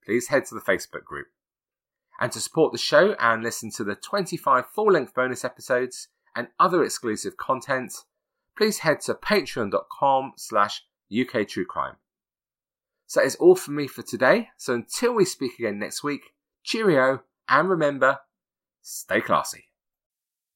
please 0.05 0.29
head 0.29 0.45
to 0.47 0.55
the 0.55 0.61
Facebook 0.61 1.05
group. 1.05 1.26
And 2.20 2.31
to 2.33 2.41
support 2.41 2.72
the 2.72 2.79
show 2.79 3.14
and 3.18 3.43
listen 3.43 3.70
to 3.72 3.85
the 3.85 3.95
25 3.95 4.66
full 4.66 4.93
length 4.93 5.14
bonus 5.14 5.45
episodes 5.45 6.09
and 6.35 6.49
other 6.59 6.83
exclusive 6.83 7.37
content, 7.37 7.93
please 8.57 8.79
head 8.79 9.01
to 9.03 9.14
patreon.com 9.14 10.33
slash 10.37 10.85
uktruecrime. 11.11 11.97
So 13.07 13.20
that 13.20 13.26
is 13.26 13.37
all 13.37 13.57
from 13.57 13.76
me 13.76 13.87
for 13.87 14.03
today. 14.03 14.51
So 14.57 14.74
until 14.74 15.14
we 15.14 15.24
speak 15.24 15.59
again 15.59 15.79
next 15.79 16.05
week, 16.05 16.35
cheerio, 16.62 17.20
and 17.49 17.70
remember, 17.70 18.18
stay 18.83 19.20
classy. 19.20 19.67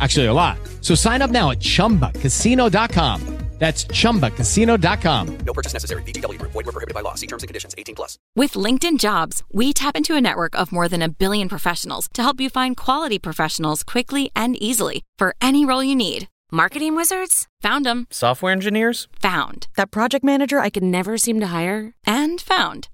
Actually, 0.00 0.26
a 0.26 0.32
lot. 0.32 0.58
So 0.80 0.94
sign 0.94 1.22
up 1.22 1.30
now 1.30 1.50
at 1.50 1.60
ChumbaCasino.com. 1.60 3.34
That's 3.58 3.84
ChumbaCasino.com. 3.84 5.38
No 5.46 5.52
purchase 5.52 5.72
necessary. 5.72 6.02
VGW. 6.02 6.38
Void 6.38 6.66
were 6.66 6.72
prohibited 6.72 6.92
by 6.92 7.02
law. 7.02 7.14
See 7.14 7.28
terms 7.28 7.44
and 7.44 7.48
conditions. 7.48 7.74
18 7.78 7.94
plus. 7.94 8.18
With 8.34 8.54
LinkedIn 8.54 8.98
Jobs, 8.98 9.42
we 9.52 9.72
tap 9.72 9.96
into 9.96 10.16
a 10.16 10.20
network 10.20 10.58
of 10.58 10.72
more 10.72 10.88
than 10.88 11.02
a 11.02 11.08
billion 11.08 11.48
professionals 11.48 12.08
to 12.14 12.22
help 12.22 12.40
you 12.40 12.50
find 12.50 12.76
quality 12.76 13.18
professionals 13.18 13.84
quickly 13.84 14.30
and 14.34 14.60
easily 14.60 15.04
for 15.16 15.36
any 15.40 15.64
role 15.64 15.84
you 15.84 15.94
need. 15.94 16.28
Marketing 16.50 16.96
wizards? 16.96 17.46
Found 17.62 17.86
them. 17.86 18.06
Software 18.10 18.52
engineers? 18.52 19.08
Found. 19.20 19.68
That 19.76 19.90
project 19.92 20.24
manager 20.24 20.58
I 20.58 20.70
could 20.70 20.82
never 20.82 21.16
seem 21.16 21.38
to 21.40 21.46
hire? 21.46 21.94
And 22.06 22.40
found. 22.40 22.88